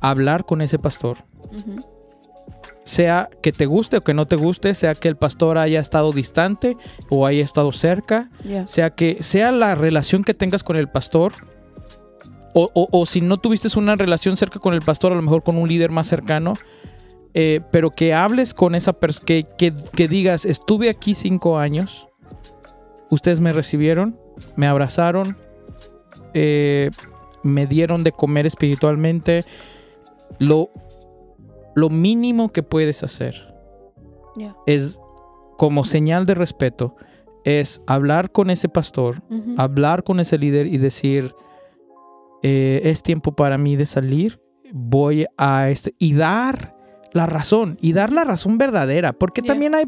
[0.00, 1.18] hablar con ese pastor.
[2.84, 6.12] Sea que te guste o que no te guste, sea que el pastor haya estado
[6.12, 6.76] distante
[7.08, 8.30] o haya estado cerca,
[8.66, 11.32] sea que sea la relación que tengas con el pastor,
[12.52, 15.42] o, o- o si no tuviste una relación cerca con el pastor, a lo mejor
[15.42, 16.54] con un líder más cercano,
[17.32, 22.06] eh, pero que hables con esa persona, que, que- que digas, estuve aquí cinco años,
[23.10, 24.18] ustedes me recibieron,
[24.56, 25.36] me abrazaron,
[26.32, 26.90] eh,
[27.42, 29.44] me dieron de comer espiritualmente,
[30.38, 30.70] lo,
[31.74, 33.54] lo mínimo que puedes hacer
[34.66, 35.00] es
[35.56, 36.96] como señal de respeto,
[37.44, 39.22] es hablar con ese pastor,
[39.56, 41.34] hablar con ese líder y decir,
[42.42, 44.40] eh, es tiempo para mí de salir,
[44.72, 46.73] voy a este, y dar
[47.14, 49.84] la razón, y dar la razón verdadera, porque también hay,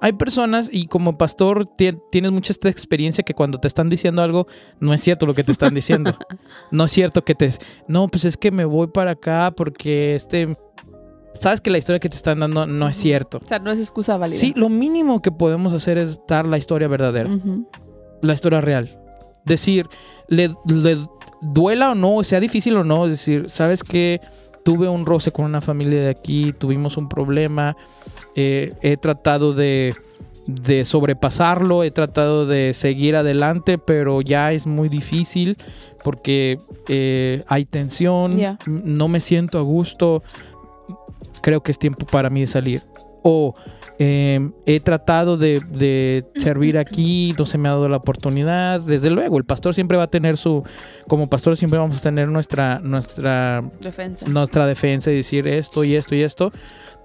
[0.00, 4.22] hay personas, y como pastor ti- tienes mucha esta experiencia que cuando te están diciendo
[4.22, 4.46] algo,
[4.78, 6.12] no es cierto lo que te están diciendo,
[6.70, 7.50] no es cierto que te,
[7.88, 10.54] no, pues es que me voy para acá porque este,
[11.40, 13.40] sabes que la historia que te están dando no es cierto.
[13.42, 14.38] O sea, no es excusa válida.
[14.38, 17.30] Sí, lo mínimo que podemos hacer es dar la historia verdadera,
[18.22, 18.98] la historia real.
[19.46, 19.86] Decir,
[20.28, 20.98] le, le
[21.40, 24.20] duela o no, sea difícil o no, es decir, sabes que
[24.66, 27.76] tuve un roce con una familia de aquí, tuvimos un problema,
[28.34, 29.94] eh, he tratado de,
[30.48, 35.56] de sobrepasarlo, he tratado de seguir adelante, pero ya es muy difícil
[36.02, 36.58] porque
[36.88, 38.32] eh, hay tensión,
[38.66, 40.24] no me siento a gusto,
[41.42, 42.82] creo que es tiempo para mí de salir.
[43.22, 43.54] O
[43.98, 48.80] eh, he tratado de, de servir aquí, no se me ha dado la oportunidad.
[48.80, 50.62] Desde luego, el pastor siempre va a tener su,
[51.08, 54.26] como pastor siempre vamos a tener nuestra, nuestra, Defensa.
[54.28, 56.52] nuestra defensa y decir esto y esto y esto,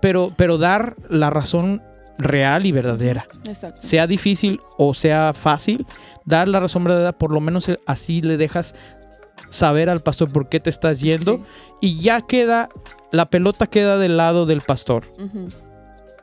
[0.02, 1.82] pero, pero dar la razón
[2.18, 3.26] real y verdadera.
[3.48, 3.82] Exacto.
[3.82, 5.86] Sea difícil o sea fácil,
[6.26, 8.76] dar la razón verdadera, por lo menos así le dejas
[9.50, 11.44] saber al pastor por qué te estás yendo Sí.
[11.82, 12.70] y ya queda,
[13.12, 15.04] la pelota queda del lado del pastor.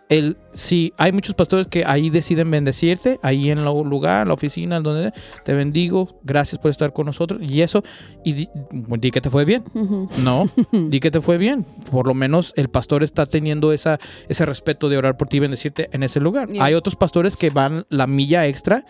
[0.08, 4.34] El, sí, hay muchos pastores que ahí deciden bendecirte, ahí en el lugar, en la
[4.34, 5.12] oficina, en donde
[5.44, 7.84] te bendigo, gracias por estar con nosotros y eso,
[8.24, 8.48] y di,
[8.98, 9.64] di que te fue bien.
[10.24, 11.64] No, di que te fue bien.
[11.90, 13.98] Por lo menos el pastor está teniendo esa,
[14.28, 16.48] ese respeto de orar por ti y bendecirte en ese lugar.
[16.48, 16.64] Yeah.
[16.64, 18.84] Hay otros pastores que van la milla extra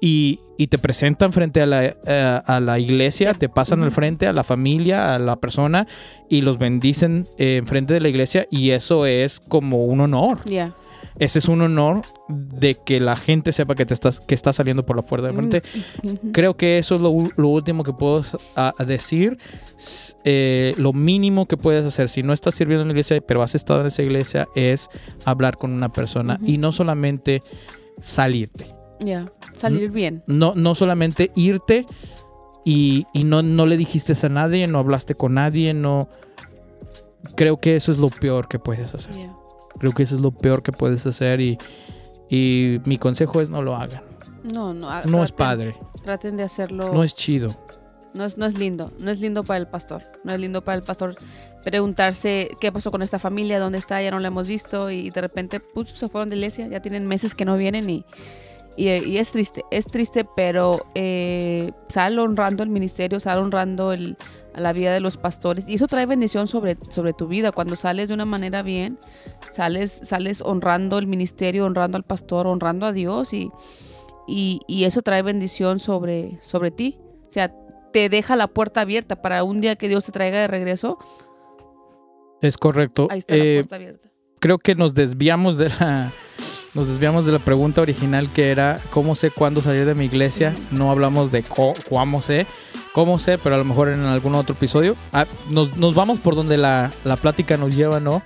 [0.00, 4.26] y, y te presentan frente a la, eh, a la iglesia, te pasan al frente
[4.26, 5.86] a la familia, a la persona
[6.28, 10.38] y los bendicen eh, en frente de la iglesia y eso es como un honor.
[11.20, 14.84] Ese es un honor de que la gente sepa que te estás que estás saliendo
[14.84, 15.62] por la puerta de frente.
[16.02, 16.32] Ujú.
[16.32, 19.38] Creo que eso es lo, último que puedo s- a- a decir.
[20.24, 23.54] Eh, lo mínimo que puedes hacer si no estás sirviendo en la iglesia, pero has
[23.54, 24.88] estado en esa iglesia, es
[25.24, 27.42] hablar con una persona y no solamente
[28.00, 28.74] salirte.
[29.00, 29.30] Ya.
[29.54, 30.22] Salir bien.
[30.26, 31.86] No, no solamente irte
[32.64, 36.08] y, y no, no le dijiste a nadie, no hablaste con nadie, no.
[37.36, 39.14] Creo que eso es lo peor que puedes hacer.
[39.78, 41.58] Creo que eso es lo peor que puedes hacer y,
[42.28, 44.02] y mi consejo es no lo hagan.
[44.42, 44.90] No, no.
[44.90, 46.92] ah, No es padre, Traten de hacerlo.
[46.92, 47.54] no es chido.
[48.12, 50.76] No es, no es lindo, no es lindo para el pastor, no es lindo para
[50.76, 51.14] el pastor
[51.62, 55.20] preguntarse qué pasó con esta familia, dónde está, ya no la hemos visto y de
[55.20, 58.04] repente puch, se fueron de iglesia, ya tienen meses que no vienen y,
[58.76, 64.16] y, y es triste, es triste, pero eh, sal honrando el ministerio, sal honrando el,
[64.56, 68.08] la vida de los pastores y eso trae bendición sobre, sobre tu vida, cuando sales
[68.08, 68.98] de una manera bien,
[69.52, 73.50] sales, sales honrando el ministerio, honrando al pastor, honrando a Dios y,
[74.26, 76.98] y, y eso trae bendición sobre, sobre ti.
[77.28, 77.52] O sea,
[77.92, 80.98] te deja la puerta abierta para un día que Dios te traiga de regreso.
[82.40, 83.08] Es correcto.
[83.10, 84.08] Ahí está la Eh, puerta abierta.
[84.38, 86.10] creo que nos desviamos de la
[86.72, 90.54] nos desviamos de la pregunta original que era cómo sé cuándo salir de mi iglesia.
[90.70, 92.46] No hablamos de cómo sé,
[92.94, 94.94] cómo sé, pero a lo mejor en algún otro episodio.
[95.12, 98.22] Ah, nos, nos vamos por donde la, la plática nos lleva, ¿no?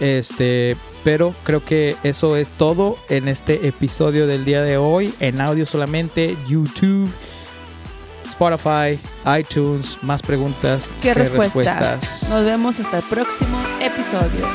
[0.00, 5.14] Este, pero creo que eso es todo en este episodio del día de hoy.
[5.20, 7.10] En audio solamente, YouTube,
[8.26, 8.98] Spotify,
[9.38, 12.28] iTunes, más preguntas ¿Qué que respuestas?
[12.30, 14.46] Nos vemos hasta el próximo episodio.